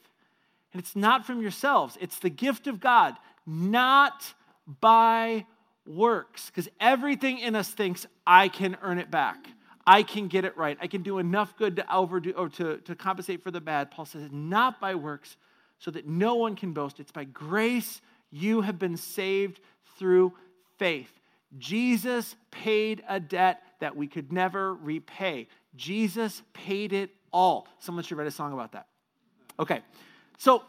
And 0.72 0.80
it's 0.80 0.96
not 0.96 1.26
from 1.26 1.40
yourselves, 1.40 1.96
it's 2.00 2.18
the 2.18 2.30
gift 2.30 2.66
of 2.66 2.80
God, 2.80 3.16
not 3.46 4.34
by 4.80 5.46
works. 5.86 6.46
Because 6.46 6.68
everything 6.80 7.38
in 7.38 7.54
us 7.54 7.68
thinks, 7.68 8.06
I 8.26 8.48
can 8.48 8.76
earn 8.82 8.98
it 8.98 9.10
back. 9.10 9.46
I 9.86 10.02
can 10.02 10.28
get 10.28 10.44
it 10.46 10.56
right. 10.56 10.78
I 10.80 10.86
can 10.86 11.02
do 11.02 11.18
enough 11.18 11.56
good 11.58 11.76
to 11.76 11.94
overdo 11.94 12.32
or 12.32 12.48
to, 12.50 12.78
to 12.78 12.94
compensate 12.94 13.42
for 13.42 13.50
the 13.50 13.60
bad. 13.60 13.90
Paul 13.90 14.06
says, 14.06 14.30
not 14.32 14.80
by 14.80 14.94
works, 14.94 15.36
so 15.78 15.90
that 15.90 16.06
no 16.06 16.36
one 16.36 16.56
can 16.56 16.72
boast. 16.72 17.00
It's 17.00 17.12
by 17.12 17.24
grace 17.24 18.00
you 18.30 18.62
have 18.62 18.78
been 18.78 18.96
saved 18.96 19.60
through 19.98 20.32
faith. 20.78 21.12
Jesus 21.58 22.34
paid 22.50 23.04
a 23.08 23.20
debt 23.20 23.62
that 23.84 23.94
we 23.94 24.06
could 24.06 24.32
never 24.32 24.72
repay. 24.72 25.46
Jesus 25.76 26.42
paid 26.54 26.94
it 26.94 27.10
all. 27.30 27.68
Someone 27.80 28.02
should 28.02 28.16
write 28.16 28.26
a 28.26 28.30
song 28.30 28.54
about 28.54 28.72
that. 28.72 28.86
Okay, 29.60 29.82
so 30.38 30.62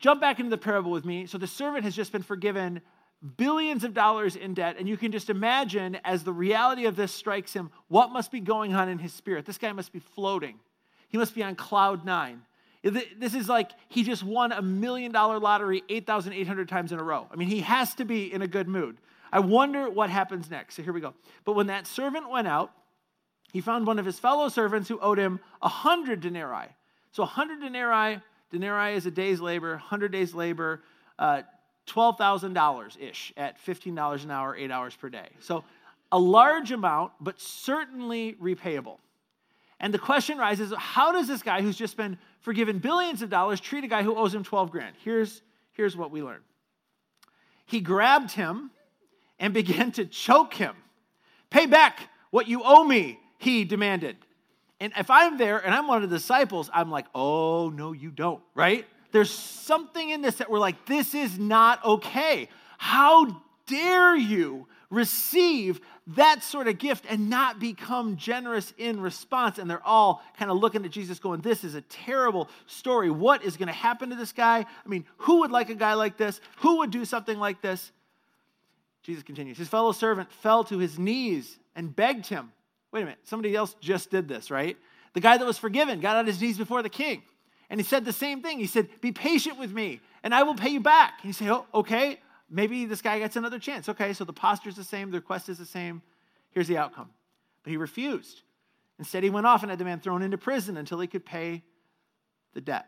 jump 0.00 0.20
back 0.20 0.40
into 0.40 0.50
the 0.50 0.58
parable 0.58 0.90
with 0.90 1.04
me. 1.04 1.26
So 1.26 1.38
the 1.38 1.46
servant 1.46 1.84
has 1.84 1.94
just 1.94 2.10
been 2.10 2.24
forgiven 2.24 2.80
billions 3.36 3.84
of 3.84 3.94
dollars 3.94 4.34
in 4.34 4.52
debt, 4.52 4.74
and 4.80 4.88
you 4.88 4.96
can 4.96 5.12
just 5.12 5.30
imagine 5.30 5.98
as 6.04 6.24
the 6.24 6.32
reality 6.32 6.86
of 6.86 6.96
this 6.96 7.12
strikes 7.12 7.52
him, 7.52 7.70
what 7.86 8.10
must 8.10 8.32
be 8.32 8.40
going 8.40 8.74
on 8.74 8.88
in 8.88 8.98
his 8.98 9.12
spirit. 9.12 9.46
This 9.46 9.58
guy 9.58 9.70
must 9.70 9.92
be 9.92 10.00
floating, 10.00 10.58
he 11.08 11.18
must 11.18 11.36
be 11.36 11.44
on 11.44 11.54
cloud 11.54 12.04
nine. 12.04 12.42
This 12.82 13.34
is 13.34 13.48
like 13.48 13.70
he 13.90 14.02
just 14.02 14.24
won 14.24 14.50
a 14.50 14.62
million 14.62 15.12
dollar 15.12 15.38
lottery 15.38 15.84
8,800 15.88 16.68
times 16.68 16.90
in 16.90 16.98
a 16.98 17.02
row. 17.04 17.28
I 17.30 17.36
mean, 17.36 17.46
he 17.46 17.60
has 17.60 17.94
to 17.96 18.04
be 18.04 18.32
in 18.32 18.42
a 18.42 18.48
good 18.48 18.66
mood. 18.66 18.96
I 19.32 19.40
wonder 19.40 19.88
what 19.88 20.10
happens 20.10 20.50
next. 20.50 20.76
So 20.76 20.82
here 20.82 20.92
we 20.92 21.00
go. 21.00 21.14
But 21.44 21.54
when 21.54 21.68
that 21.68 21.86
servant 21.86 22.30
went 22.30 22.48
out, 22.48 22.72
he 23.52 23.60
found 23.60 23.86
one 23.86 23.98
of 23.98 24.06
his 24.06 24.18
fellow 24.18 24.48
servants 24.48 24.88
who 24.88 24.98
owed 25.00 25.18
him 25.18 25.40
a 25.62 25.68
hundred 25.68 26.20
denarii. 26.20 26.68
So 27.12 27.22
a 27.22 27.26
hundred 27.26 27.60
denarii, 27.60 28.20
denarii 28.50 28.94
is 28.94 29.06
a 29.06 29.10
day's 29.10 29.40
labor, 29.40 29.76
hundred 29.76 30.12
days 30.12 30.34
labor, 30.34 30.82
uh, 31.18 31.42
$12,000 31.86 33.00
ish 33.00 33.32
at 33.36 33.58
$15 33.64 34.24
an 34.24 34.30
hour, 34.30 34.54
eight 34.56 34.70
hours 34.70 34.94
per 34.94 35.08
day. 35.08 35.28
So 35.40 35.64
a 36.12 36.18
large 36.18 36.72
amount, 36.72 37.12
but 37.20 37.40
certainly 37.40 38.34
repayable. 38.40 38.98
And 39.80 39.94
the 39.94 39.98
question 39.98 40.38
rises 40.38 40.72
how 40.76 41.12
does 41.12 41.26
this 41.26 41.42
guy 41.42 41.62
who's 41.62 41.76
just 41.76 41.96
been 41.96 42.18
forgiven 42.40 42.78
billions 42.78 43.22
of 43.22 43.30
dollars 43.30 43.60
treat 43.60 43.82
a 43.82 43.88
guy 43.88 44.02
who 44.02 44.14
owes 44.14 44.34
him 44.34 44.44
12 44.44 44.70
grand? 44.70 44.94
Here's, 45.02 45.42
here's 45.72 45.96
what 45.96 46.10
we 46.10 46.22
learn 46.22 46.40
he 47.66 47.80
grabbed 47.80 48.32
him 48.32 48.70
and 49.40 49.52
began 49.52 49.90
to 49.92 50.04
choke 50.04 50.54
him. 50.54 50.76
Pay 51.48 51.66
back 51.66 51.98
what 52.30 52.46
you 52.46 52.62
owe 52.64 52.84
me, 52.84 53.18
he 53.38 53.64
demanded. 53.64 54.16
And 54.78 54.92
if 54.96 55.10
I'm 55.10 55.36
there 55.36 55.58
and 55.58 55.74
I'm 55.74 55.88
one 55.88 56.04
of 56.04 56.10
the 56.10 56.16
disciples, 56.16 56.70
I'm 56.72 56.90
like, 56.90 57.06
oh, 57.14 57.70
no, 57.70 57.92
you 57.92 58.10
don't, 58.10 58.40
right? 58.54 58.86
There's 59.12 59.30
something 59.30 60.10
in 60.10 60.22
this 60.22 60.36
that 60.36 60.50
we're 60.50 60.60
like, 60.60 60.86
this 60.86 61.14
is 61.14 61.38
not 61.38 61.84
okay. 61.84 62.48
How 62.78 63.42
dare 63.66 64.16
you 64.16 64.66
receive 64.88 65.80
that 66.08 66.42
sort 66.42 66.66
of 66.66 66.78
gift 66.78 67.04
and 67.08 67.28
not 67.28 67.58
become 67.58 68.16
generous 68.16 68.72
in 68.78 69.00
response? 69.00 69.58
And 69.58 69.68
they're 69.68 69.86
all 69.86 70.22
kind 70.38 70.50
of 70.50 70.58
looking 70.58 70.84
at 70.84 70.90
Jesus, 70.92 71.18
going, 71.18 71.40
This 71.40 71.64
is 71.64 71.74
a 71.74 71.82
terrible 71.82 72.48
story. 72.66 73.10
What 73.10 73.44
is 73.44 73.56
going 73.56 73.68
to 73.68 73.74
happen 73.74 74.10
to 74.10 74.16
this 74.16 74.32
guy? 74.32 74.58
I 74.60 74.88
mean, 74.88 75.04
who 75.18 75.40
would 75.40 75.50
like 75.50 75.70
a 75.70 75.74
guy 75.74 75.94
like 75.94 76.16
this? 76.16 76.40
Who 76.58 76.78
would 76.78 76.90
do 76.90 77.04
something 77.04 77.38
like 77.38 77.60
this? 77.60 77.90
Jesus 79.02 79.22
continues. 79.22 79.58
His 79.58 79.68
fellow 79.68 79.92
servant 79.92 80.30
fell 80.32 80.64
to 80.64 80.78
his 80.78 80.98
knees 80.98 81.58
and 81.74 81.94
begged 81.94 82.26
him. 82.26 82.52
Wait 82.92 83.02
a 83.02 83.04
minute, 83.04 83.20
somebody 83.24 83.54
else 83.54 83.74
just 83.80 84.10
did 84.10 84.28
this, 84.28 84.50
right? 84.50 84.76
The 85.14 85.20
guy 85.20 85.36
that 85.36 85.46
was 85.46 85.58
forgiven 85.58 86.00
got 86.00 86.16
on 86.16 86.26
his 86.26 86.40
knees 86.40 86.58
before 86.58 86.82
the 86.82 86.88
king. 86.88 87.22
And 87.68 87.78
he 87.78 87.84
said 87.84 88.04
the 88.04 88.12
same 88.12 88.42
thing. 88.42 88.58
He 88.58 88.66
said, 88.66 88.88
Be 89.00 89.12
patient 89.12 89.58
with 89.58 89.72
me, 89.72 90.00
and 90.22 90.34
I 90.34 90.42
will 90.42 90.56
pay 90.56 90.70
you 90.70 90.80
back. 90.80 91.14
And 91.22 91.28
you 91.28 91.32
say, 91.32 91.48
Oh, 91.48 91.66
okay, 91.72 92.20
maybe 92.50 92.84
this 92.84 93.00
guy 93.00 93.18
gets 93.18 93.36
another 93.36 93.58
chance. 93.58 93.88
Okay, 93.88 94.12
so 94.12 94.24
the 94.24 94.32
posture's 94.32 94.76
the 94.76 94.84
same, 94.84 95.10
the 95.10 95.18
request 95.18 95.48
is 95.48 95.58
the 95.58 95.66
same. 95.66 96.02
Here's 96.50 96.66
the 96.66 96.78
outcome. 96.78 97.10
But 97.62 97.70
he 97.70 97.76
refused. 97.76 98.42
Instead, 98.98 99.22
he 99.22 99.30
went 99.30 99.46
off 99.46 99.62
and 99.62 99.70
had 99.70 99.78
the 99.78 99.84
man 99.84 100.00
thrown 100.00 100.22
into 100.22 100.36
prison 100.36 100.76
until 100.76 101.00
he 101.00 101.06
could 101.06 101.24
pay 101.24 101.62
the 102.54 102.60
debt. 102.60 102.86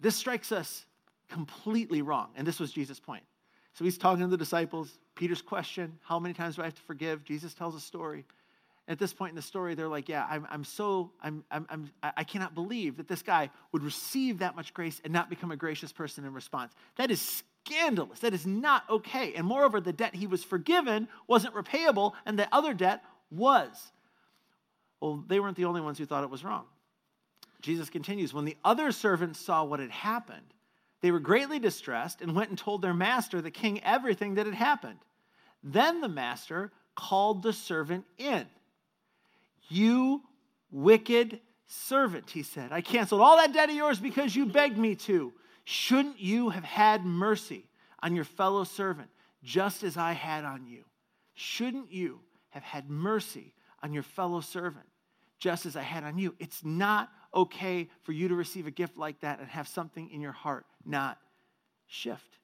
This 0.00 0.16
strikes 0.16 0.50
us 0.50 0.84
completely 1.28 2.02
wrong. 2.02 2.30
And 2.36 2.46
this 2.46 2.58
was 2.58 2.72
Jesus' 2.72 2.98
point. 2.98 3.22
So 3.76 3.84
he's 3.84 3.98
talking 3.98 4.22
to 4.22 4.26
the 4.26 4.38
disciples. 4.38 4.98
Peter's 5.14 5.42
question, 5.42 5.98
How 6.02 6.18
many 6.18 6.32
times 6.32 6.56
do 6.56 6.62
I 6.62 6.64
have 6.64 6.74
to 6.74 6.82
forgive? 6.82 7.24
Jesus 7.24 7.52
tells 7.52 7.74
a 7.74 7.80
story. 7.80 8.24
At 8.88 8.98
this 8.98 9.12
point 9.12 9.30
in 9.30 9.36
the 9.36 9.42
story, 9.42 9.74
they're 9.74 9.86
like, 9.86 10.08
Yeah, 10.08 10.26
I'm, 10.28 10.46
I'm 10.50 10.64
so, 10.64 11.12
I'm, 11.22 11.44
I'm, 11.50 11.66
I'm, 11.68 11.90
I 12.02 12.24
cannot 12.24 12.54
believe 12.54 12.96
that 12.96 13.06
this 13.06 13.22
guy 13.22 13.50
would 13.72 13.82
receive 13.82 14.38
that 14.38 14.56
much 14.56 14.72
grace 14.72 14.98
and 15.04 15.12
not 15.12 15.28
become 15.28 15.50
a 15.50 15.56
gracious 15.56 15.92
person 15.92 16.24
in 16.24 16.32
response. 16.32 16.72
That 16.96 17.10
is 17.10 17.42
scandalous. 17.66 18.20
That 18.20 18.32
is 18.32 18.46
not 18.46 18.84
okay. 18.88 19.34
And 19.34 19.46
moreover, 19.46 19.78
the 19.78 19.92
debt 19.92 20.14
he 20.14 20.26
was 20.26 20.42
forgiven 20.42 21.06
wasn't 21.26 21.54
repayable, 21.54 22.14
and 22.24 22.38
the 22.38 22.48
other 22.52 22.72
debt 22.72 23.04
was. 23.30 23.92
Well, 25.02 25.22
they 25.26 25.38
weren't 25.38 25.56
the 25.58 25.66
only 25.66 25.82
ones 25.82 25.98
who 25.98 26.06
thought 26.06 26.24
it 26.24 26.30
was 26.30 26.44
wrong. 26.44 26.64
Jesus 27.60 27.90
continues 27.90 28.32
When 28.32 28.46
the 28.46 28.56
other 28.64 28.90
servants 28.90 29.38
saw 29.38 29.64
what 29.64 29.80
had 29.80 29.90
happened, 29.90 30.54
they 31.02 31.10
were 31.10 31.20
greatly 31.20 31.58
distressed 31.58 32.20
and 32.20 32.34
went 32.34 32.50
and 32.50 32.58
told 32.58 32.82
their 32.82 32.94
master, 32.94 33.40
the 33.40 33.50
king, 33.50 33.82
everything 33.82 34.34
that 34.34 34.46
had 34.46 34.54
happened. 34.54 34.98
Then 35.62 36.00
the 36.00 36.08
master 36.08 36.72
called 36.94 37.42
the 37.42 37.52
servant 37.52 38.04
in. 38.18 38.46
You 39.68 40.22
wicked 40.70 41.40
servant, 41.66 42.30
he 42.30 42.42
said. 42.42 42.72
I 42.72 42.80
canceled 42.80 43.20
all 43.20 43.36
that 43.36 43.52
debt 43.52 43.68
of 43.68 43.74
yours 43.74 43.98
because 43.98 44.34
you 44.34 44.46
begged 44.46 44.78
me 44.78 44.94
to. 44.94 45.32
Shouldn't 45.64 46.20
you 46.20 46.50
have 46.50 46.64
had 46.64 47.04
mercy 47.04 47.68
on 48.02 48.14
your 48.14 48.24
fellow 48.24 48.64
servant 48.64 49.10
just 49.42 49.82
as 49.82 49.96
I 49.96 50.12
had 50.12 50.44
on 50.44 50.66
you? 50.66 50.84
Shouldn't 51.34 51.92
you 51.92 52.20
have 52.50 52.62
had 52.62 52.88
mercy 52.88 53.52
on 53.82 53.92
your 53.92 54.02
fellow 54.02 54.40
servant 54.40 54.86
just 55.38 55.66
as 55.66 55.76
I 55.76 55.82
had 55.82 56.04
on 56.04 56.18
you? 56.18 56.34
It's 56.38 56.64
not 56.64 57.10
okay 57.36 57.88
for 58.02 58.12
you 58.12 58.28
to 58.28 58.34
receive 58.34 58.66
a 58.66 58.70
gift 58.70 58.96
like 58.96 59.20
that 59.20 59.38
and 59.38 59.48
have 59.48 59.68
something 59.68 60.10
in 60.10 60.20
your 60.20 60.32
heart 60.32 60.66
not 60.84 61.18
shift. 61.86 62.38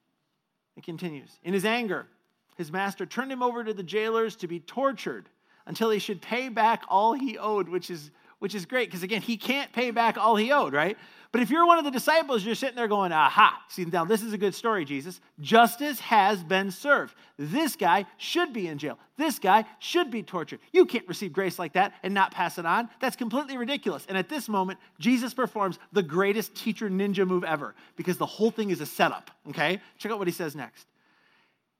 It 0.77 0.83
continues. 0.83 1.31
In 1.43 1.53
his 1.53 1.65
anger, 1.65 2.07
his 2.55 2.71
master 2.71 3.05
turned 3.05 3.31
him 3.31 3.43
over 3.43 3.63
to 3.63 3.73
the 3.73 3.83
jailers 3.83 4.35
to 4.37 4.47
be 4.47 4.59
tortured 4.59 5.27
until 5.65 5.89
he 5.89 5.99
should 5.99 6.21
pay 6.21 6.49
back 6.49 6.83
all 6.87 7.13
he 7.13 7.37
owed, 7.37 7.67
which 7.67 7.89
is 7.89 8.11
which 8.43 8.53
is 8.53 8.65
great 8.65 8.89
because 8.89 9.03
again, 9.03 9.21
he 9.21 9.37
can't 9.37 9.71
pay 9.71 9.89
back 9.89 10.17
all 10.17 10.35
he 10.35 10.51
owed, 10.51 10.73
right? 10.73 10.97
But 11.31 11.41
if 11.41 11.49
you're 11.49 11.65
one 11.65 11.77
of 11.77 11.85
the 11.85 11.91
disciples, 11.91 12.43
you're 12.43 12.55
sitting 12.55 12.75
there 12.75 12.89
going, 12.89 13.13
aha, 13.13 13.57
see, 13.69 13.85
now 13.85 14.03
this 14.03 14.21
is 14.21 14.33
a 14.33 14.37
good 14.37 14.53
story, 14.53 14.83
Jesus. 14.83 15.21
Justice 15.39 15.97
has 16.01 16.43
been 16.43 16.69
served. 16.69 17.15
This 17.37 17.77
guy 17.77 18.05
should 18.17 18.51
be 18.51 18.67
in 18.67 18.79
jail. 18.79 18.99
This 19.15 19.39
guy 19.39 19.63
should 19.79 20.11
be 20.11 20.23
tortured. 20.23 20.59
You 20.73 20.85
can't 20.85 21.07
receive 21.07 21.31
grace 21.31 21.57
like 21.57 21.71
that 21.73 21.93
and 22.03 22.13
not 22.13 22.33
pass 22.33 22.57
it 22.57 22.65
on. 22.65 22.89
That's 22.99 23.15
completely 23.15 23.55
ridiculous. 23.55 24.05
And 24.09 24.17
at 24.17 24.27
this 24.27 24.49
moment, 24.49 24.77
Jesus 24.99 25.33
performs 25.33 25.79
the 25.93 26.03
greatest 26.03 26.53
teacher 26.53 26.89
ninja 26.89 27.25
move 27.25 27.45
ever 27.45 27.75
because 27.95 28.17
the 28.17 28.25
whole 28.25 28.51
thing 28.51 28.71
is 28.71 28.81
a 28.81 28.85
setup, 28.85 29.31
okay? 29.47 29.79
Check 29.99 30.11
out 30.11 30.19
what 30.19 30.27
he 30.27 30.33
says 30.33 30.53
next. 30.53 30.85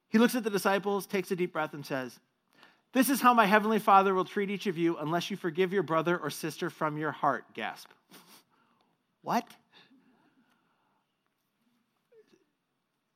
He 0.07 0.17
looks 0.17 0.33
at 0.33 0.45
the 0.45 0.49
disciples, 0.49 1.07
takes 1.07 1.29
a 1.29 1.35
deep 1.35 1.51
breath, 1.51 1.73
and 1.73 1.85
says, 1.85 2.17
this 2.93 3.09
is 3.09 3.19
how 3.19 3.33
my 3.33 3.45
heavenly 3.45 3.79
Father 3.79 4.13
will 4.13 4.23
treat 4.23 4.51
each 4.51 4.67
of 4.67 4.77
you 4.77 4.97
unless 4.97 5.31
you 5.31 5.35
forgive 5.35 5.73
your 5.73 5.81
brother 5.81 6.17
or 6.17 6.29
sister 6.29 6.69
from 6.69 6.95
your 6.97 7.11
heart. 7.11 7.43
Gasp. 7.55 7.89
what? 9.23 9.45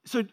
So, 0.05 0.23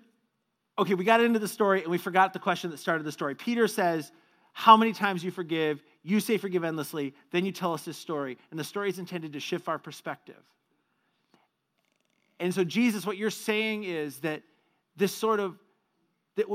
okay, 0.78 0.94
we 0.94 1.04
got 1.04 1.20
into 1.20 1.38
the 1.38 1.48
story 1.48 1.82
and 1.82 1.90
we 1.90 1.98
forgot 1.98 2.32
the 2.32 2.38
question 2.38 2.70
that 2.70 2.78
started 2.78 3.04
the 3.04 3.12
story. 3.12 3.34
Peter 3.34 3.68
says, 3.68 4.12
How 4.54 4.78
many 4.78 4.94
times 4.94 5.22
you 5.22 5.30
forgive? 5.30 5.82
You 6.02 6.20
say 6.20 6.38
forgive 6.38 6.64
endlessly. 6.64 7.14
Then 7.30 7.44
you 7.44 7.52
tell 7.52 7.74
us 7.74 7.84
this 7.84 7.98
story. 7.98 8.38
And 8.50 8.58
the 8.58 8.64
story 8.64 8.88
is 8.88 8.98
intended 8.98 9.34
to 9.34 9.40
shift 9.40 9.68
our 9.68 9.78
perspective. 9.78 10.42
And 12.40 12.54
so, 12.54 12.64
Jesus, 12.64 13.04
what 13.04 13.18
you're 13.18 13.30
saying 13.30 13.84
is 13.84 14.18
that 14.18 14.42
this 14.96 15.14
sort 15.14 15.38
of, 15.38 15.58
that 16.36 16.46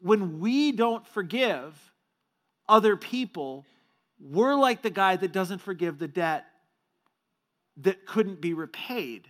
when 0.00 0.40
we 0.40 0.72
don't 0.72 1.06
forgive, 1.06 1.74
other 2.68 2.96
people, 2.96 3.64
we're 4.20 4.54
like 4.54 4.82
the 4.82 4.90
guy 4.90 5.16
that 5.16 5.32
doesn't 5.32 5.58
forgive 5.58 5.98
the 5.98 6.08
debt 6.08 6.44
that 7.78 8.06
couldn't 8.06 8.40
be 8.40 8.54
repaid. 8.54 9.28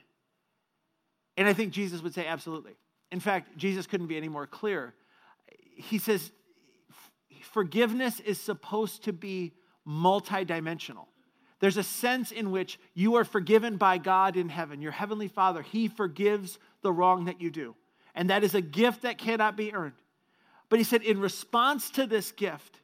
And 1.37 1.49
I 1.49 1.53
think 1.53 1.73
Jesus 1.73 2.03
would 2.03 2.15
say, 2.15 2.27
absolutely. 2.27 2.77
In 3.11 3.21
fact, 3.21 3.57
Jesus 3.57 3.87
couldn't 3.87 4.07
be 4.07 4.17
any 4.17 4.29
more 4.29 4.47
clear. 4.47 4.95
He 5.77 5.99
says, 5.99 6.31
forgiveness 7.53 8.21
is 8.21 8.41
supposed 8.41 9.05
to 9.05 9.13
be 9.13 9.53
multidimensional. 9.87 11.07
There's 11.61 11.77
a 11.77 11.83
sense 11.83 12.31
in 12.31 12.51
which 12.51 12.79
you 12.95 13.15
are 13.17 13.25
forgiven 13.25 13.77
by 13.77 13.99
God 13.99 14.37
in 14.37 14.49
heaven. 14.49 14.83
Your 14.83 14.93
heavenly 14.93 15.29
Father, 15.29 15.63
He 15.63 15.89
forgives 15.89 16.59
the 16.83 16.93
wrong 16.93 17.25
that 17.25 17.41
you 17.41 17.51
do. 17.51 17.75
And 18.15 18.31
that 18.31 18.45
is 18.45 18.55
a 18.55 18.61
gift 18.61 19.03
that 19.03 19.19
cannot 19.19 19.57
be 19.57 19.73
earned. 19.73 19.95
But 20.69 20.79
He 20.79 20.85
said, 20.85 21.03
in 21.03 21.21
response 21.21 21.91
to 21.91 22.07
this 22.07 22.33
gift, 22.33 22.81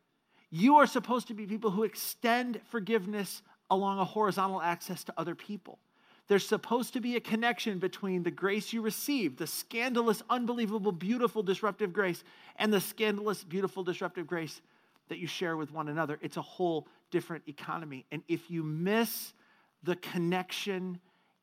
you 0.50 0.76
are 0.76 0.86
supposed 0.86 1.28
to 1.28 1.34
be 1.34 1.46
people 1.46 1.70
who 1.70 1.84
extend 1.84 2.60
forgiveness 2.70 3.42
along 3.70 3.98
a 3.98 4.04
horizontal 4.04 4.60
access 4.60 5.04
to 5.04 5.14
other 5.16 5.34
people. 5.34 5.78
There's 6.26 6.46
supposed 6.46 6.92
to 6.92 7.00
be 7.00 7.16
a 7.16 7.20
connection 7.20 7.78
between 7.78 8.22
the 8.22 8.30
grace 8.30 8.72
you 8.72 8.82
receive, 8.82 9.36
the 9.36 9.46
scandalous, 9.46 10.22
unbelievable, 10.30 10.92
beautiful, 10.92 11.42
disruptive 11.42 11.92
grace, 11.92 12.22
and 12.56 12.72
the 12.72 12.80
scandalous, 12.80 13.42
beautiful, 13.42 13.82
disruptive 13.82 14.26
grace 14.26 14.60
that 15.08 15.18
you 15.18 15.26
share 15.26 15.56
with 15.56 15.72
one 15.72 15.88
another. 15.88 16.18
It's 16.22 16.36
a 16.36 16.42
whole 16.42 16.86
different 17.10 17.44
economy. 17.48 18.06
And 18.12 18.22
if 18.28 18.50
you 18.50 18.62
miss 18.62 19.34
the 19.82 19.96
connection, 19.96 21.00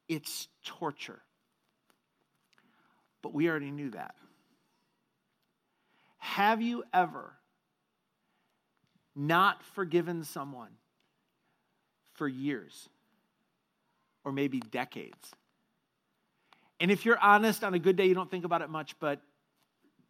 it's 0.07 0.47
torture. 0.63 1.19
But 3.21 3.33
we 3.33 3.49
already 3.49 3.71
knew 3.71 3.89
that. 3.91 4.15
Have 6.17 6.61
you 6.61 6.83
ever 6.93 7.36
not 9.17 9.63
forgiven 9.63 10.23
someone 10.23 10.69
for 12.13 12.27
years 12.27 12.87
or 14.23 14.31
maybe 14.31 14.59
decades. 14.59 15.31
And 16.79 16.91
if 16.91 17.05
you're 17.05 17.19
honest, 17.19 17.63
on 17.63 17.73
a 17.73 17.79
good 17.79 17.95
day, 17.95 18.05
you 18.05 18.13
don't 18.13 18.29
think 18.29 18.45
about 18.45 18.61
it 18.61 18.69
much, 18.69 18.99
but 18.99 19.19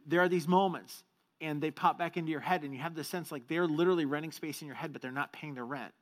there 0.06 0.22
are 0.22 0.30
these 0.30 0.48
moments 0.48 1.04
and 1.40 1.62
they 1.62 1.72
pop 1.72 2.00
back 2.00 2.18
into 2.18 2.32
your 2.32 2.40
head, 2.40 2.64
and 2.64 2.74
you 2.74 2.80
have 2.80 2.96
the 2.96 3.04
sense 3.04 3.32
like 3.32 3.48
they're 3.48 3.68
literally 3.68 4.06
renting 4.06 4.32
space 4.32 4.62
in 4.62 4.68
your 4.68 4.76
head, 4.76 4.92
but 4.92 5.02
they're 5.02 5.12
not 5.12 5.32
paying 5.32 5.54
their 5.54 5.66
rent 5.66 5.94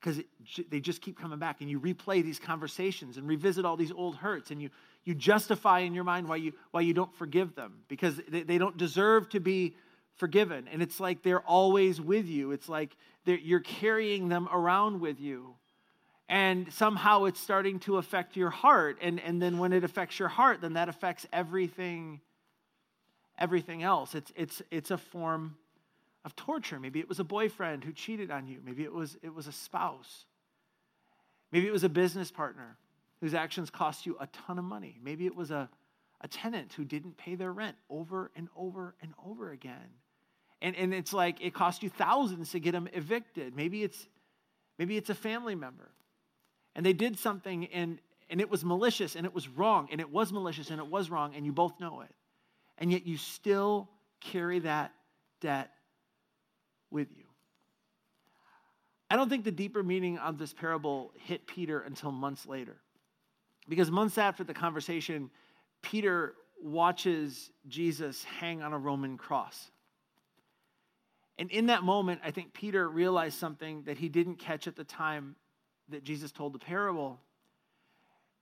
because 0.00 0.20
they 0.68 0.80
just 0.80 1.00
keep 1.00 1.18
coming 1.18 1.38
back. 1.38 1.60
And 1.60 1.70
you 1.70 1.80
replay 1.80 2.24
these 2.24 2.40
conversations 2.40 3.16
and 3.16 3.28
revisit 3.28 3.64
all 3.64 3.76
these 3.76 3.92
old 3.92 4.16
hurts, 4.16 4.50
and 4.50 4.60
you, 4.60 4.70
you 5.04 5.14
justify 5.14 5.80
in 5.80 5.94
your 5.94 6.04
mind 6.04 6.28
why 6.28 6.36
you, 6.36 6.52
why 6.72 6.80
you 6.80 6.92
don't 6.92 7.14
forgive 7.14 7.54
them 7.54 7.82
because 7.86 8.20
they, 8.28 8.42
they 8.42 8.58
don't 8.58 8.76
deserve 8.76 9.28
to 9.28 9.40
be 9.40 9.76
forgiven. 10.16 10.68
And 10.70 10.82
it's 10.82 11.00
like 11.00 11.22
they're 11.22 11.40
always 11.40 12.00
with 12.00 12.26
you, 12.26 12.52
it's 12.52 12.68
like 12.68 12.96
you're 13.26 13.60
carrying 13.60 14.28
them 14.28 14.48
around 14.52 15.00
with 15.00 15.20
you. 15.20 15.54
And 16.28 16.72
somehow 16.72 17.24
it's 17.24 17.40
starting 17.40 17.80
to 17.80 17.98
affect 17.98 18.36
your 18.36 18.50
heart. 18.50 18.98
And, 19.02 19.20
and 19.20 19.42
then 19.42 19.58
when 19.58 19.72
it 19.72 19.84
affects 19.84 20.18
your 20.18 20.28
heart, 20.28 20.62
then 20.62 20.72
that 20.74 20.88
affects 20.88 21.26
everything, 21.32 22.20
everything 23.38 23.82
else. 23.82 24.14
It's, 24.14 24.32
it's, 24.34 24.62
it's 24.70 24.90
a 24.90 24.96
form 24.96 25.56
of 26.24 26.34
torture. 26.34 26.80
Maybe 26.80 26.98
it 26.98 27.08
was 27.08 27.20
a 27.20 27.24
boyfriend 27.24 27.84
who 27.84 27.92
cheated 27.92 28.30
on 28.30 28.46
you. 28.46 28.60
Maybe 28.64 28.84
it 28.84 28.92
was, 28.92 29.18
it 29.22 29.34
was 29.34 29.46
a 29.46 29.52
spouse. 29.52 30.24
Maybe 31.52 31.66
it 31.66 31.72
was 31.72 31.84
a 31.84 31.90
business 31.90 32.30
partner 32.30 32.78
whose 33.20 33.34
actions 33.34 33.68
cost 33.70 34.06
you 34.06 34.16
a 34.18 34.26
ton 34.28 34.58
of 34.58 34.64
money. 34.64 34.98
Maybe 35.02 35.26
it 35.26 35.36
was 35.36 35.50
a, 35.50 35.68
a 36.22 36.28
tenant 36.28 36.72
who 36.72 36.84
didn't 36.84 37.18
pay 37.18 37.34
their 37.34 37.52
rent 37.52 37.76
over 37.90 38.30
and 38.34 38.48
over 38.56 38.94
and 39.02 39.12
over 39.24 39.50
again. 39.50 39.92
And, 40.64 40.74
and 40.76 40.94
it's 40.94 41.12
like 41.12 41.42
it 41.42 41.52
cost 41.52 41.82
you 41.82 41.90
thousands 41.90 42.52
to 42.52 42.58
get 42.58 42.72
them 42.72 42.88
evicted. 42.94 43.54
Maybe 43.54 43.82
it's, 43.82 44.08
maybe 44.78 44.96
it's 44.96 45.10
a 45.10 45.14
family 45.14 45.54
member. 45.54 45.90
And 46.74 46.86
they 46.86 46.94
did 46.94 47.18
something 47.18 47.66
and, 47.66 47.98
and 48.30 48.40
it 48.40 48.48
was 48.48 48.64
malicious 48.64 49.14
and 49.14 49.26
it 49.26 49.34
was 49.34 49.46
wrong 49.46 49.88
and 49.92 50.00
it 50.00 50.10
was 50.10 50.32
malicious 50.32 50.70
and 50.70 50.80
it 50.80 50.86
was 50.86 51.10
wrong 51.10 51.34
and 51.36 51.44
you 51.44 51.52
both 51.52 51.78
know 51.80 52.00
it. 52.00 52.10
And 52.78 52.90
yet 52.90 53.06
you 53.06 53.18
still 53.18 53.90
carry 54.22 54.60
that 54.60 54.92
debt 55.42 55.70
with 56.90 57.08
you. 57.14 57.24
I 59.10 59.16
don't 59.16 59.28
think 59.28 59.44
the 59.44 59.52
deeper 59.52 59.82
meaning 59.82 60.16
of 60.16 60.38
this 60.38 60.54
parable 60.54 61.12
hit 61.26 61.46
Peter 61.46 61.80
until 61.80 62.10
months 62.10 62.46
later. 62.46 62.76
Because 63.68 63.90
months 63.90 64.16
after 64.16 64.44
the 64.44 64.54
conversation, 64.54 65.30
Peter 65.82 66.32
watches 66.62 67.50
Jesus 67.68 68.24
hang 68.24 68.62
on 68.62 68.72
a 68.72 68.78
Roman 68.78 69.18
cross. 69.18 69.70
And 71.38 71.50
in 71.50 71.66
that 71.66 71.82
moment, 71.82 72.20
I 72.24 72.30
think 72.30 72.52
Peter 72.52 72.88
realized 72.88 73.38
something 73.38 73.82
that 73.84 73.98
he 73.98 74.08
didn't 74.08 74.36
catch 74.36 74.66
at 74.68 74.76
the 74.76 74.84
time 74.84 75.36
that 75.88 76.04
Jesus 76.04 76.30
told 76.30 76.52
the 76.52 76.58
parable. 76.58 77.20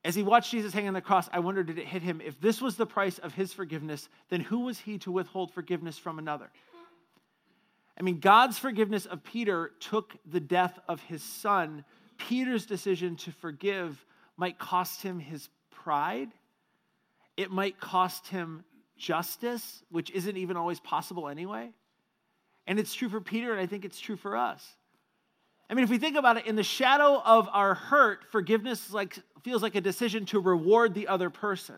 As 0.05 0.15
he 0.15 0.23
watched 0.23 0.51
Jesus 0.51 0.73
hang 0.73 0.89
on 0.89 0.95
the 0.95 1.01
cross, 1.01 1.29
I 1.33 1.39
wondered, 1.39 1.69
did 1.69 1.79
it 1.79 1.87
hit 1.87 2.03
him? 2.03 2.21
If 2.21 2.41
this 2.41 2.61
was 2.61 2.77
the 2.77 2.87
price 2.87 3.19
of 3.19 3.35
his 3.35 3.53
forgiveness, 3.53 4.09
then 4.31 4.41
who 4.41 4.61
was 4.61 4.79
he 4.79 4.99
to 4.99 5.13
withhold 5.13 5.53
forgiveness 5.53 5.97
from 5.97 6.19
another? 6.19 6.51
I 7.99 8.03
mean, 8.03 8.19
God's 8.21 8.59
forgiveness 8.59 9.07
of 9.07 9.23
Peter 9.23 9.73
took 9.79 10.17
the 10.31 10.41
death 10.41 10.79
of 10.89 11.01
his 11.03 11.23
son. 11.23 11.85
Peter's 12.19 12.67
decision 12.67 13.17
to 13.17 13.31
forgive 13.31 14.05
might 14.37 14.59
cost 14.59 15.03
him 15.03 15.21
his 15.21 15.49
pride, 15.71 16.31
it 17.37 17.51
might 17.51 17.81
cost 17.81 18.29
him 18.29 18.65
justice, 18.97 19.83
which 19.91 20.11
isn't 20.11 20.37
even 20.37 20.57
always 20.57 20.81
possible 20.81 21.29
anyway. 21.29 21.71
And 22.67 22.79
it's 22.79 22.95
true 22.95 23.09
for 23.09 23.21
Peter, 23.21 23.53
and 23.53 23.61
I 23.61 23.67
think 23.67 23.85
it's 23.85 23.99
true 23.99 24.17
for 24.17 24.37
us. 24.37 24.65
I 25.69 25.75
mean, 25.75 25.85
if 25.85 25.91
we 25.91 25.99
think 25.99 26.17
about 26.17 26.37
it, 26.37 26.47
in 26.47 26.55
the 26.55 26.63
shadow 26.63 27.21
of 27.25 27.49
our 27.51 27.75
hurt, 27.75 28.25
forgiveness 28.31 28.93
like, 28.93 29.19
feels 29.43 29.63
like 29.63 29.75
a 29.75 29.81
decision 29.81 30.27
to 30.27 30.39
reward 30.39 30.95
the 30.95 31.09
other 31.09 31.31
person. 31.31 31.77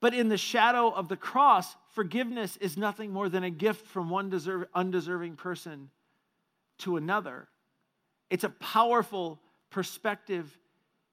But 0.00 0.14
in 0.14 0.28
the 0.28 0.38
shadow 0.38 0.90
of 0.90 1.08
the 1.08 1.16
cross, 1.16 1.76
forgiveness 1.90 2.56
is 2.58 2.76
nothing 2.76 3.12
more 3.12 3.28
than 3.28 3.44
a 3.44 3.50
gift 3.50 3.86
from 3.86 4.08
one 4.08 4.30
deserve, 4.30 4.66
undeserving 4.74 5.36
person 5.36 5.90
to 6.78 6.96
another. 6.96 7.48
It's 8.30 8.44
a 8.44 8.50
powerful 8.50 9.40
perspective 9.70 10.56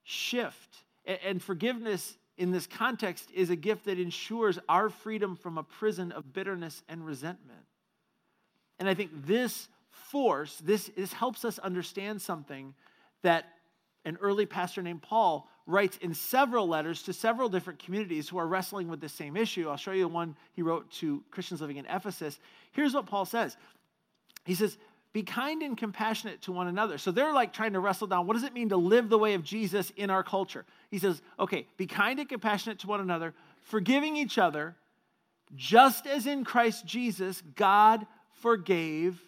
shift. 0.03 0.83
And 1.05 1.41
forgiveness 1.41 2.17
in 2.37 2.51
this 2.51 2.67
context 2.67 3.29
is 3.33 3.49
a 3.49 3.55
gift 3.55 3.85
that 3.85 3.99
ensures 3.99 4.59
our 4.69 4.89
freedom 4.89 5.35
from 5.35 5.57
a 5.57 5.63
prison 5.63 6.11
of 6.11 6.31
bitterness 6.33 6.83
and 6.87 7.05
resentment. 7.05 7.66
And 8.79 8.87
I 8.87 8.93
think 8.93 9.11
this 9.25 9.67
force, 9.89 10.61
this, 10.63 10.89
this 10.95 11.13
helps 11.13 11.43
us 11.45 11.59
understand 11.59 12.21
something 12.21 12.73
that 13.23 13.45
an 14.05 14.17
early 14.21 14.45
pastor 14.45 14.81
named 14.81 15.01
Paul 15.01 15.49
writes 15.65 15.97
in 15.97 16.13
several 16.13 16.67
letters 16.67 17.03
to 17.03 17.13
several 17.13 17.49
different 17.49 17.79
communities 17.79 18.29
who 18.29 18.37
are 18.37 18.47
wrestling 18.47 18.87
with 18.87 19.01
the 19.01 19.09
same 19.09 19.35
issue. 19.35 19.69
I'll 19.69 19.75
show 19.75 19.91
you 19.91 20.03
the 20.03 20.07
one 20.07 20.35
he 20.53 20.61
wrote 20.61 20.89
to 20.91 21.21
Christians 21.29 21.59
living 21.59 21.75
in 21.75 21.85
Ephesus. 21.85 22.39
Here's 22.71 22.93
what 22.93 23.05
Paul 23.05 23.25
says 23.25 23.57
He 24.45 24.55
says, 24.55 24.77
Be 25.11 25.23
kind 25.23 25.61
and 25.61 25.77
compassionate 25.77 26.41
to 26.43 26.53
one 26.53 26.67
another. 26.67 26.97
So 26.97 27.11
they're 27.11 27.33
like 27.33 27.51
trying 27.51 27.73
to 27.73 27.81
wrestle 27.81 28.07
down 28.07 28.27
what 28.27 28.35
does 28.35 28.43
it 28.43 28.53
mean 28.53 28.69
to 28.69 28.77
live 28.77 29.09
the 29.09 29.17
way 29.17 29.33
of 29.33 29.43
Jesus 29.43 29.91
in 29.97 30.09
our 30.09 30.23
culture? 30.23 30.63
He 30.89 30.99
says, 30.99 31.21
Okay, 31.37 31.67
be 31.75 31.85
kind 31.85 32.17
and 32.17 32.29
compassionate 32.29 32.79
to 32.79 32.87
one 32.87 33.01
another, 33.01 33.33
forgiving 33.63 34.15
each 34.15 34.37
other, 34.37 34.75
just 35.53 36.07
as 36.07 36.27
in 36.27 36.45
Christ 36.45 36.85
Jesus, 36.85 37.43
God 37.55 38.07
forgave 38.41 39.21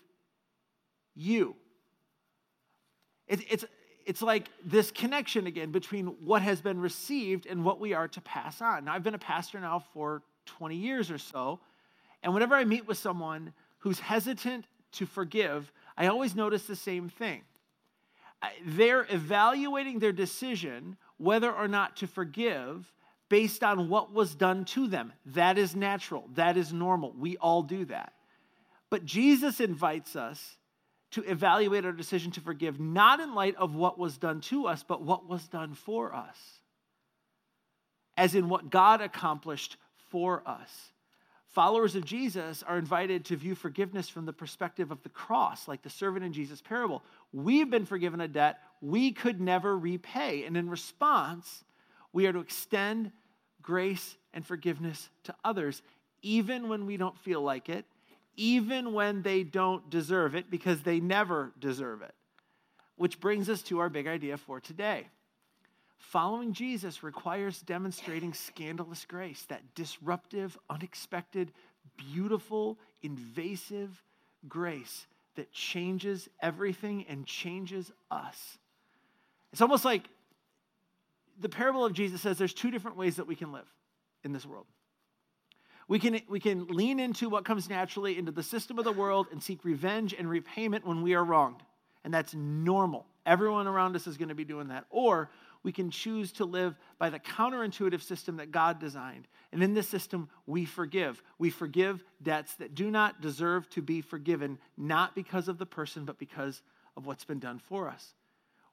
you. 1.16 1.56
It, 3.28 3.42
it's, 3.50 3.66
it's 4.06 4.22
like 4.22 4.50
this 4.66 4.92
connection 4.92 5.48
again 5.48 5.72
between 5.72 6.08
what 6.24 6.42
has 6.42 6.62
been 6.62 6.80
received 6.80 7.46
and 7.46 7.64
what 7.64 7.80
we 7.80 7.94
are 7.94 8.08
to 8.08 8.22
pass 8.22 8.62
on. 8.62 8.86
Now, 8.86 8.94
I've 8.94 9.04
been 9.04 9.16
a 9.16 9.20
pastor 9.20 9.60
now 9.60 9.84
for 9.94 10.24
20 10.46 10.76
years 10.76 11.12
or 11.12 11.18
so, 11.18 11.60
and 12.24 12.34
whenever 12.34 12.56
I 12.56 12.66
meet 12.66 12.88
with 12.88 12.98
someone 12.98 13.54
who's 13.80 14.00
hesitant 14.00 14.66
to 14.94 15.06
forgive, 15.06 15.72
I 15.98 16.08
always 16.08 16.36
notice 16.36 16.64
the 16.64 16.76
same 16.76 17.10
thing. 17.10 17.42
They're 18.66 19.06
evaluating 19.10 20.00
their 20.00 20.12
decision 20.12 20.98
whether 21.18 21.52
or 21.52 21.68
not 21.68 21.98
to 21.98 22.08
forgive 22.08 22.92
based 23.28 23.64
on 23.64 23.90
what 23.90 24.14
was 24.14 24.34
done 24.34 24.66
to 24.66 24.88
them. 24.88 25.14
That 25.28 25.58
is 25.58 25.76
natural, 25.76 26.28
that 26.34 26.58
is 26.58 26.74
normal. 26.74 27.14
We 27.18 27.38
all 27.38 27.62
do 27.62 27.86
that. 27.86 28.14
But 28.90 29.06
Jesus 29.06 29.60
invites 29.60 30.16
us 30.16 30.58
to 31.12 31.24
evaluate 31.24 31.86
our 31.86 31.92
decision 31.92 32.32
to 32.32 32.42
forgive, 32.42 32.80
not 32.80 33.20
in 33.20 33.34
light 33.34 33.56
of 33.56 33.76
what 33.76 33.98
was 33.98 34.18
done 34.18 34.42
to 34.42 34.68
us, 34.68 34.84
but 34.88 35.02
what 35.02 35.28
was 35.28 35.48
done 35.48 35.74
for 35.74 36.14
us, 36.14 36.38
as 38.16 38.36
in 38.36 38.50
what 38.50 38.70
God 38.70 39.02
accomplished 39.02 39.78
for 40.12 40.44
us. 40.46 40.92
Followers 41.48 41.96
of 41.96 42.06
Jesus 42.06 42.62
are 42.62 42.78
invited 42.78 43.26
to 43.26 43.36
view 43.36 43.56
forgiveness 43.56 44.08
from 44.08 44.26
the 44.26 44.34
perspective 44.34 44.92
of 44.92 45.02
the 45.02 45.10
cross, 45.10 45.68
like 45.68 45.82
the 45.82 45.90
servant 45.90 46.24
in 46.24 46.32
Jesus' 46.32 46.62
parable. 46.62 47.04
We've 47.34 47.70
been 47.70 47.88
forgiven 47.88 48.22
a 48.22 48.28
debt 48.28 48.60
we 48.82 49.12
could 49.12 49.42
never 49.42 49.78
repay. 49.78 50.46
And 50.46 50.56
in 50.56 50.70
response, 50.70 51.64
we 52.14 52.28
are 52.28 52.34
to 52.34 52.40
extend 52.40 53.12
grace 53.62 54.16
and 54.34 54.46
forgiveness 54.46 55.10
to 55.24 55.36
others, 55.44 55.82
even 56.22 56.70
when 56.70 56.86
we 56.86 56.98
don't 56.98 57.18
feel 57.18 57.42
like 57.42 57.68
it, 57.68 57.86
even 58.40 58.94
when 58.94 59.22
they 59.22 59.44
don't 59.44 59.90
deserve 59.90 60.34
it, 60.34 60.50
because 60.50 60.82
they 60.82 61.02
never 61.02 61.52
deserve 61.60 62.02
it. 62.02 62.16
Which 62.96 63.20
brings 63.20 63.50
us 63.50 63.62
to 63.64 63.80
our 63.80 63.90
big 63.90 64.08
idea 64.08 64.38
for 64.38 64.62
today. 64.62 65.08
Following 65.98 66.54
Jesus 66.54 67.04
requires 67.04 67.62
demonstrating 67.62 68.34
scandalous 68.34 69.06
grace, 69.06 69.44
that 69.50 69.76
disruptive, 69.76 70.58
unexpected, 70.70 71.52
beautiful, 71.98 72.78
invasive 73.04 74.02
grace 74.48 75.06
that 75.36 75.52
changes 75.52 76.30
everything 76.42 77.06
and 77.10 77.26
changes 77.26 77.92
us. 78.10 78.58
It's 79.52 79.62
almost 79.62 79.84
like 79.84 80.04
the 81.42 81.50
parable 81.50 81.84
of 81.84 81.92
Jesus 81.92 82.22
says 82.22 82.38
there's 82.38 82.54
two 82.54 82.72
different 82.72 82.96
ways 82.96 83.18
that 83.18 83.28
we 83.28 83.36
can 83.36 83.52
live 83.52 83.68
in 84.24 84.32
this 84.32 84.46
world. 84.46 84.66
We 85.90 85.98
can, 85.98 86.22
we 86.30 86.40
can 86.40 86.68
lean 86.68 87.00
into 87.00 87.30
what 87.30 87.46
comes 87.46 87.68
naturally 87.68 88.18
into 88.18 88.32
the 88.32 88.44
system 88.44 88.78
of 88.78 88.86
the 88.86 88.92
world 88.92 89.28
and 89.32 89.42
seek 89.42 89.66
revenge 89.66 90.14
and 90.18 90.30
repayment 90.30 90.86
when 90.86 91.02
we 91.02 91.16
are 91.16 91.24
wronged. 91.24 91.64
And 92.04 92.14
that's 92.14 92.36
normal. 92.36 93.08
Everyone 93.26 93.66
around 93.66 93.96
us 93.96 94.06
is 94.06 94.16
going 94.16 94.30
to 94.30 94.36
be 94.36 94.46
doing 94.46 94.68
that. 94.68 94.86
Or 94.92 95.32
we 95.64 95.72
can 95.72 95.90
choose 95.90 96.32
to 96.34 96.46
live 96.46 96.76
by 97.00 97.10
the 97.10 97.20
counterintuitive 97.20 98.04
system 98.04 98.38
that 98.38 98.52
God 98.52 98.80
designed. 98.80 99.28
And 99.52 99.64
in 99.64 99.74
this 99.74 99.90
system, 99.90 100.30
we 100.46 100.64
forgive. 100.64 101.24
We 101.40 101.50
forgive 101.50 102.04
debts 102.22 102.54
that 102.56 102.76
do 102.76 102.92
not 102.92 103.20
deserve 103.20 103.68
to 103.72 103.82
be 103.82 104.02
forgiven, 104.02 104.60
not 104.78 105.16
because 105.16 105.48
of 105.48 105.58
the 105.58 105.66
person, 105.66 106.06
but 106.06 106.20
because 106.20 106.62
of 106.98 107.08
what's 107.08 107.26
been 107.26 107.40
done 107.40 107.60
for 107.68 107.90
us. 107.90 108.14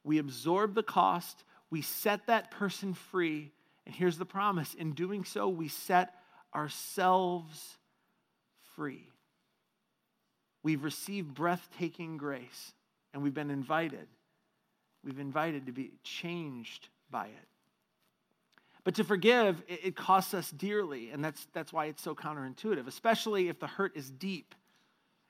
We 0.05 0.19
absorb 0.19 0.75
the 0.75 0.83
cost, 0.83 1.45
we 1.71 1.81
set 1.81 2.27
that 2.27 2.51
person 2.51 2.93
free. 2.93 3.53
And 3.87 3.95
here's 3.95 4.19
the 4.19 4.27
promise 4.27 4.75
in 4.75 4.93
doing 4.93 5.25
so, 5.25 5.49
we 5.49 5.69
set 5.69 6.15
ourselves 6.57 7.77
free. 8.75 9.09
We've 10.63 10.83
received 10.83 11.35
breathtaking 11.35 12.17
grace 12.17 12.73
and 13.13 13.23
we've 13.23 13.35
been 13.35 13.51
invited. 13.51 14.09
We've 15.05 15.21
invited 15.21 15.67
to 15.67 15.73
be 15.73 15.93
changed 16.03 16.89
by 17.11 17.27
it. 17.27 17.49
But 18.83 18.95
to 18.97 19.05
forgive, 19.05 19.63
it, 19.69 19.97
costs 19.97 20.33
us 20.33 20.51
dearly, 20.51 21.11
and 21.11 21.25
that's, 21.25 21.49
that's 21.53 21.73
why 21.73 21.87
it's 21.87 22.03
so 22.03 22.15
counterintuitive, 22.15 22.87
especially 22.87 23.49
if 23.49 23.59
the 23.59 23.67
hurt 23.67 23.97
is 23.97 24.11
deep. 24.11 24.55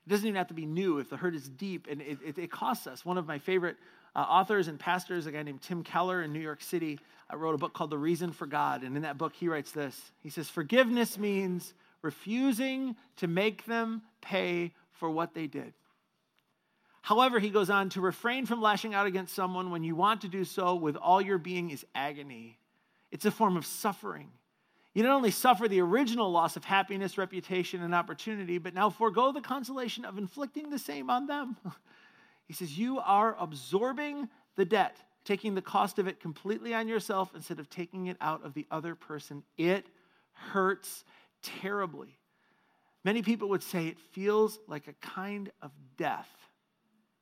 It 0.05 0.09
doesn't 0.09 0.27
even 0.27 0.37
have 0.37 0.47
to 0.49 0.53
be 0.53 0.67
new 0.67 0.99
if 0.99 1.09
the 1.09 1.17
hurt 1.17 1.33
is 1.33 1.49
deep, 1.49 1.87
and 1.89 1.99
it, 2.01 2.19
it, 2.23 2.37
it 2.37 2.51
costs 2.51 2.85
us. 2.85 3.03
One 3.03 3.17
of 3.17 3.25
my 3.25 3.39
favorite 3.39 3.77
uh, 4.17 4.21
authors 4.21 4.67
and 4.67 4.79
pastors, 4.79 5.27
a 5.27 5.31
guy 5.31 5.43
named 5.43 5.61
Tim 5.61 5.83
Keller 5.83 6.23
in 6.23 6.33
New 6.33 6.39
York 6.39 6.61
City, 6.61 6.99
uh, 7.31 7.37
wrote 7.37 7.53
a 7.53 7.57
book 7.57 7.73
called 7.73 7.91
The 7.91 7.97
Reason 7.97 8.31
for 8.31 8.47
God. 8.47 8.81
And 8.81 8.95
in 8.95 9.03
that 9.03 9.17
book, 9.17 9.33
he 9.33 9.47
writes 9.47 9.71
this 9.71 10.11
He 10.23 10.29
says, 10.29 10.49
Forgiveness 10.49 11.17
means 11.17 11.73
refusing 12.01 12.95
to 13.17 13.27
make 13.27 13.65
them 13.65 14.01
pay 14.21 14.73
for 14.91 15.09
what 15.09 15.35
they 15.35 15.45
did. 15.45 15.73
However, 17.03 17.39
he 17.39 17.49
goes 17.49 17.69
on 17.69 17.89
to 17.91 18.01
refrain 18.01 18.45
from 18.45 18.61
lashing 18.61 18.93
out 18.93 19.05
against 19.05 19.33
someone 19.33 19.71
when 19.71 19.83
you 19.83 19.95
want 19.95 20.21
to 20.21 20.27
do 20.27 20.43
so 20.43 20.75
with 20.75 20.97
all 20.97 21.21
your 21.21 21.37
being 21.37 21.69
is 21.69 21.85
agony. 21.95 22.57
It's 23.11 23.25
a 23.25 23.31
form 23.31 23.55
of 23.55 23.65
suffering. 23.65 24.29
You 24.93 25.03
not 25.03 25.15
only 25.15 25.31
suffer 25.31 25.67
the 25.67 25.79
original 25.79 26.31
loss 26.31 26.57
of 26.57 26.65
happiness, 26.65 27.17
reputation, 27.17 27.83
and 27.83 27.93
opportunity, 27.93 28.57
but 28.57 28.73
now 28.73 28.89
forego 28.89 29.31
the 29.31 29.41
consolation 29.41 30.03
of 30.05 30.17
inflicting 30.17 30.69
the 30.69 30.79
same 30.79 31.09
on 31.09 31.27
them. 31.27 31.55
He 32.47 32.53
says, 32.53 32.77
You 32.77 32.99
are 32.99 33.35
absorbing 33.39 34.29
the 34.55 34.65
debt, 34.65 34.97
taking 35.25 35.53
the 35.53 35.61
cost 35.61 35.99
of 35.99 36.07
it 36.07 36.19
completely 36.19 36.73
on 36.73 36.87
yourself 36.87 37.31
instead 37.35 37.59
of 37.59 37.69
taking 37.69 38.07
it 38.07 38.17
out 38.19 38.45
of 38.45 38.53
the 38.53 38.65
other 38.71 38.95
person. 38.95 39.43
It 39.57 39.85
hurts 40.33 41.03
terribly. 41.43 42.17
Many 43.03 43.21
people 43.21 43.49
would 43.49 43.63
say 43.63 43.87
it 43.87 43.99
feels 44.11 44.59
like 44.67 44.87
a 44.87 44.93
kind 44.93 45.51
of 45.61 45.71
death. 45.97 46.29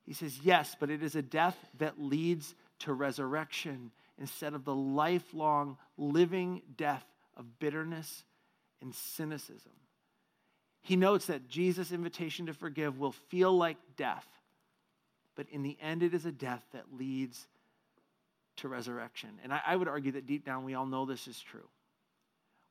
He 0.06 0.14
says, 0.14 0.40
Yes, 0.44 0.76
but 0.80 0.90
it 0.90 1.04
is 1.04 1.16
a 1.16 1.22
death 1.22 1.58
that 1.80 2.00
leads 2.00 2.56
to 2.80 2.94
resurrection 2.94 3.92
instead 4.20 4.54
of 4.54 4.64
the 4.64 4.76
lifelong 4.76 5.78
living 5.98 6.62
death 6.78 7.06
of 7.36 7.60
bitterness 7.60 8.24
and 8.82 8.94
cynicism. 8.94 9.72
He 10.82 10.96
notes 10.96 11.26
that 11.26 11.50
Jesus' 11.50 11.92
invitation 11.92 12.46
to 12.46 12.54
forgive 12.54 13.00
will 13.00 13.12
feel 13.12 13.56
like 13.56 13.78
death, 13.98 14.28
but 15.36 15.48
in 15.50 15.64
the 15.64 15.78
end, 15.82 16.04
it 16.04 16.14
is 16.14 16.26
a 16.26 16.32
death 16.32 16.64
that 16.74 16.86
leads 16.98 17.48
to 18.58 18.68
resurrection. 18.68 19.30
And 19.44 19.54
I, 19.54 19.62
I, 19.68 19.76
would 19.76 19.88
argue 19.88 20.14
that 20.14 20.26
deep 20.26 20.46
down, 20.46 20.64
we 20.64 20.76
all 20.76 20.86
know 20.86 21.06
this 21.06 21.28
is 21.28 21.40
true. 21.40 21.68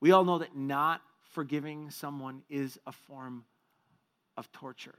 We 0.01 0.13
all 0.13 0.25
know 0.25 0.39
that 0.39 0.57
not 0.57 1.03
forgiving 1.33 1.91
someone 1.91 2.43
is 2.49 2.79
a 2.87 2.93
form 2.93 3.45
of 4.37 4.51
torture. 4.53 4.95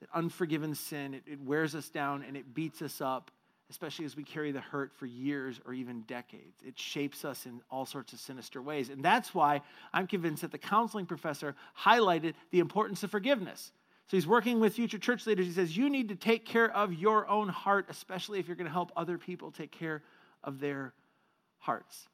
That 0.00 0.10
unforgiven 0.14 0.74
sin, 0.74 1.14
it, 1.14 1.22
it 1.26 1.40
wears 1.40 1.74
us 1.74 1.88
down 1.88 2.22
and 2.22 2.36
it 2.36 2.54
beats 2.54 2.82
us 2.82 3.00
up 3.00 3.30
especially 3.70 4.04
as 4.04 4.16
we 4.16 4.22
carry 4.22 4.52
the 4.52 4.60
hurt 4.60 4.92
for 4.94 5.06
years 5.06 5.60
or 5.66 5.74
even 5.74 6.02
decades. 6.02 6.62
It 6.64 6.78
shapes 6.78 7.24
us 7.24 7.46
in 7.46 7.60
all 7.70 7.84
sorts 7.84 8.12
of 8.12 8.20
sinister 8.20 8.62
ways. 8.62 8.90
And 8.90 9.04
that's 9.04 9.34
why 9.34 9.62
I'm 9.92 10.06
convinced 10.06 10.42
that 10.42 10.52
the 10.52 10.58
counseling 10.58 11.06
professor 11.06 11.56
highlighted 11.80 12.34
the 12.52 12.60
importance 12.60 13.02
of 13.02 13.10
forgiveness. 13.10 13.72
So 14.08 14.16
he's 14.16 14.26
working 14.26 14.60
with 14.60 14.74
future 14.74 14.98
church 14.98 15.26
leaders. 15.26 15.46
He 15.46 15.52
says, 15.52 15.76
You 15.76 15.90
need 15.90 16.08
to 16.10 16.14
take 16.14 16.44
care 16.44 16.70
of 16.74 16.92
your 16.92 17.28
own 17.28 17.48
heart, 17.48 17.86
especially 17.88 18.38
if 18.38 18.46
you're 18.46 18.56
going 18.56 18.68
to 18.68 18.72
help 18.72 18.92
other 18.96 19.18
people 19.18 19.50
take 19.50 19.72
care 19.72 20.02
of 20.44 20.60
their 20.60 20.92
hearts. 21.58 22.08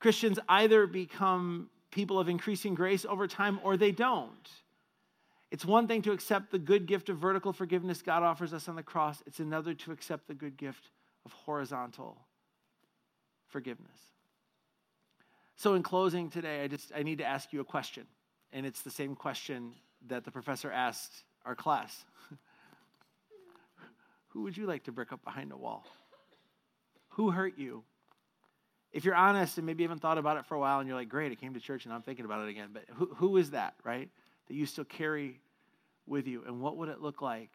Christians 0.00 0.38
either 0.48 0.86
become 0.86 1.70
people 1.90 2.18
of 2.18 2.28
increasing 2.28 2.74
grace 2.74 3.04
over 3.04 3.28
time 3.28 3.60
or 3.62 3.76
they 3.76 3.92
don't. 3.92 4.50
It's 5.50 5.64
one 5.64 5.86
thing 5.86 6.02
to 6.02 6.12
accept 6.12 6.50
the 6.50 6.58
good 6.58 6.86
gift 6.86 7.08
of 7.08 7.18
vertical 7.18 7.52
forgiveness 7.52 8.02
God 8.02 8.22
offers 8.22 8.54
us 8.54 8.68
on 8.68 8.76
the 8.76 8.82
cross, 8.82 9.22
it's 9.26 9.40
another 9.40 9.74
to 9.74 9.92
accept 9.92 10.28
the 10.28 10.34
good 10.34 10.56
gift 10.56 10.90
of 11.24 11.32
horizontal 11.32 12.16
forgiveness. 13.48 13.98
So 15.56 15.74
in 15.74 15.82
closing 15.82 16.30
today, 16.30 16.62
I 16.64 16.68
just 16.68 16.92
I 16.96 17.02
need 17.02 17.18
to 17.18 17.24
ask 17.24 17.52
you 17.52 17.60
a 17.60 17.64
question, 17.64 18.06
and 18.52 18.64
it's 18.64 18.82
the 18.82 18.90
same 18.90 19.14
question 19.14 19.74
that 20.08 20.24
the 20.24 20.30
professor 20.30 20.70
asked 20.70 21.24
our 21.44 21.54
class. 21.54 22.04
Who 24.28 24.42
would 24.42 24.56
you 24.56 24.66
like 24.66 24.84
to 24.84 24.92
brick 24.92 25.12
up 25.12 25.24
behind 25.24 25.52
a 25.52 25.56
wall? 25.56 25.86
Who 27.10 27.30
hurt 27.30 27.58
you? 27.58 27.84
If 28.92 29.04
you're 29.04 29.14
honest 29.14 29.58
and 29.58 29.66
maybe 29.66 29.84
haven't 29.84 30.00
thought 30.00 30.18
about 30.18 30.36
it 30.36 30.46
for 30.46 30.54
a 30.54 30.58
while 30.58 30.80
and 30.80 30.88
you're 30.88 30.96
like, 30.96 31.08
great, 31.08 31.30
I 31.30 31.34
came 31.36 31.54
to 31.54 31.60
church 31.60 31.84
and 31.84 31.94
I'm 31.94 32.02
thinking 32.02 32.24
about 32.24 32.46
it 32.46 32.50
again, 32.50 32.70
but 32.72 32.84
who, 32.94 33.06
who 33.14 33.36
is 33.36 33.50
that, 33.50 33.74
right? 33.84 34.10
that 34.50 34.56
you 34.56 34.66
still 34.66 34.84
carry 34.84 35.40
with 36.06 36.26
you? 36.26 36.42
And 36.44 36.60
what 36.60 36.76
would 36.76 36.88
it 36.88 37.00
look 37.00 37.22
like 37.22 37.50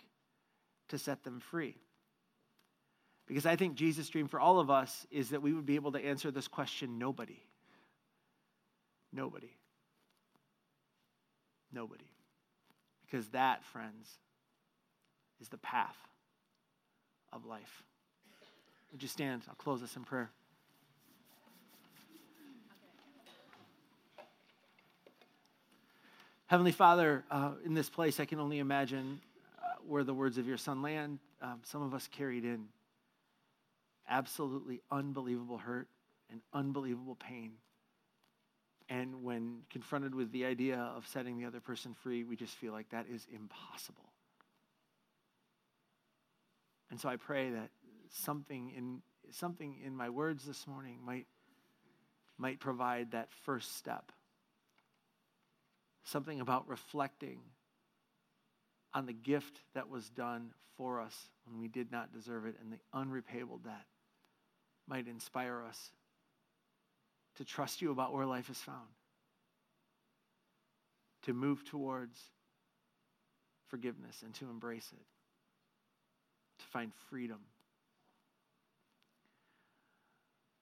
to 0.88 0.98
set 0.98 1.26
them 1.26 1.42
free? 1.42 1.76
Because 3.28 3.46
I 3.46 3.58
think 3.58 3.76
Jesus' 3.76 4.08
dream 4.08 4.30
for 4.30 4.40
all 4.40 4.62
of 4.62 4.70
us 4.70 5.06
is 5.12 5.32
that 5.32 5.42
we 5.42 5.52
would 5.52 5.66
be 5.66 5.76
able 5.76 5.92
to 5.92 6.00
answer 6.00 6.32
this 6.32 6.48
question 6.48 6.98
nobody. 6.98 7.44
Nobody. 9.12 9.52
Nobody. 11.74 12.06
Because 13.06 13.28
that, 13.30 13.64
friends, 13.64 14.10
is 15.40 15.50
the 15.50 15.58
path 15.58 15.98
of 17.32 17.46
life. 17.46 17.84
Would 18.92 19.02
you 19.02 19.10
stand? 19.10 19.44
I'll 19.48 19.56
close 19.56 19.82
this 19.82 19.96
in 19.96 20.04
prayer. 20.04 20.32
Heavenly 26.48 26.72
Father, 26.72 27.24
uh, 27.32 27.52
in 27.66 27.74
this 27.74 27.90
place, 27.90 28.20
I 28.20 28.26
can 28.26 28.40
only 28.40 28.60
imagine 28.60 29.20
uh, 29.58 29.68
where 29.88 30.04
the 30.04 30.14
words 30.14 30.38
of 30.38 30.48
your 30.48 30.58
son 30.58 30.82
land. 30.82 31.20
Um, 31.42 31.62
some 31.64 31.82
of 31.82 31.94
us 31.94 32.08
carried 32.08 32.46
in 32.46 32.68
absolutely 34.08 34.82
unbelievable 34.92 35.58
hurt 35.58 35.88
and 36.32 36.42
unbelievable 36.54 37.16
pain. 37.16 37.54
And 38.90 39.24
when 39.24 39.62
confronted 39.72 40.14
with 40.14 40.32
the 40.32 40.46
idea 40.46 40.78
of 40.78 41.08
setting 41.08 41.38
the 41.40 41.46
other 41.46 41.60
person 41.60 41.96
free, 41.96 42.24
we 42.24 42.36
just 42.36 42.56
feel 42.56 42.72
like 42.72 42.90
that 42.90 43.08
is 43.12 43.26
impossible. 43.34 44.12
And 46.92 47.00
so 47.00 47.10
I 47.10 47.16
pray 47.16 47.50
that 47.50 47.70
something 48.12 48.72
in 48.76 49.02
something 49.32 49.78
in 49.84 49.96
my 49.96 50.10
words 50.10 50.46
this 50.46 50.68
morning 50.68 51.00
might 51.04 51.26
might 52.38 52.60
provide 52.60 53.12
that 53.12 53.30
first 53.44 53.76
step 53.76 54.12
something 56.04 56.40
about 56.40 56.68
reflecting 56.70 57.40
on 58.94 59.06
the 59.06 59.14
gift 59.14 59.60
that 59.74 59.90
was 59.90 60.10
done 60.10 60.52
for 60.78 61.02
us 61.02 61.30
when 61.46 61.60
we 61.60 61.68
did 61.68 61.92
not 61.92 62.14
deserve 62.14 62.46
it 62.46 62.56
and 62.62 62.72
the 62.72 62.78
unrepayable 62.94 63.58
debt 63.58 63.86
might 64.88 65.08
inspire 65.08 65.64
us 65.68 65.92
to 67.36 67.46
trust 67.46 67.82
you 67.82 67.92
about 67.92 68.14
where 68.14 68.26
life 68.26 68.50
is 68.50 68.58
found, 68.58 68.88
to 71.24 71.34
move 71.34 71.64
towards 71.66 72.20
forgiveness 73.68 74.22
and 74.24 74.34
to 74.36 74.46
embrace 74.46 74.90
it, 74.94 75.06
to 76.60 76.66
find 76.66 76.92
freedom. 77.10 77.40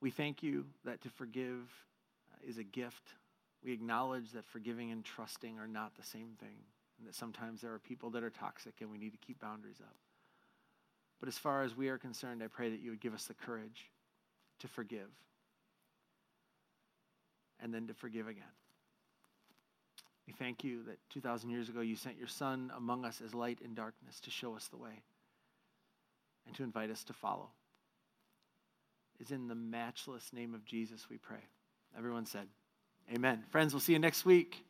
We 0.01 0.09
thank 0.09 0.43
you 0.43 0.65
that 0.85 1.01
to 1.01 1.09
forgive 1.09 1.61
uh, 2.31 2.49
is 2.49 2.57
a 2.57 2.63
gift 2.63 3.13
we 3.63 3.71
acknowledge 3.71 4.31
that 4.31 4.45
forgiving 4.45 4.91
and 4.91 5.03
trusting 5.05 5.57
are 5.57 5.67
not 5.67 5.95
the 5.95 6.03
same 6.03 6.31
thing, 6.39 6.57
and 6.99 7.07
that 7.07 7.15
sometimes 7.15 7.61
there 7.61 7.73
are 7.73 7.79
people 7.79 8.09
that 8.11 8.23
are 8.23 8.29
toxic 8.29 8.73
and 8.81 8.91
we 8.91 8.97
need 8.97 9.11
to 9.11 9.17
keep 9.17 9.39
boundaries 9.39 9.79
up. 9.81 9.95
But 11.19 11.29
as 11.29 11.37
far 11.37 11.63
as 11.63 11.75
we 11.75 11.87
are 11.87 11.97
concerned, 11.97 12.43
I 12.43 12.47
pray 12.47 12.69
that 12.69 12.81
you 12.81 12.89
would 12.89 12.99
give 12.99 13.13
us 13.13 13.25
the 13.25 13.33
courage 13.33 13.89
to 14.59 14.67
forgive 14.67 15.07
and 17.63 17.73
then 17.73 17.87
to 17.87 17.93
forgive 17.93 18.27
again. 18.27 18.43
We 20.27 20.33
thank 20.33 20.63
you 20.63 20.83
that 20.83 20.99
2,000 21.09 21.49
years 21.49 21.69
ago 21.69 21.81
you 21.81 21.95
sent 21.95 22.17
your 22.17 22.27
Son 22.27 22.71
among 22.77 23.05
us 23.05 23.21
as 23.23 23.33
light 23.33 23.59
in 23.63 23.73
darkness 23.73 24.19
to 24.21 24.31
show 24.31 24.55
us 24.55 24.67
the 24.67 24.77
way 24.77 25.01
and 26.45 26.55
to 26.55 26.63
invite 26.63 26.91
us 26.91 27.03
to 27.05 27.13
follow. 27.13 27.49
It's 29.19 29.31
in 29.31 29.47
the 29.47 29.55
matchless 29.55 30.31
name 30.33 30.53
of 30.53 30.65
Jesus 30.65 31.07
we 31.09 31.17
pray. 31.17 31.43
Everyone 31.97 32.25
said, 32.25 32.47
Amen. 33.13 33.43
Friends, 33.49 33.73
we'll 33.73 33.81
see 33.81 33.93
you 33.93 33.99
next 33.99 34.25
week. 34.25 34.63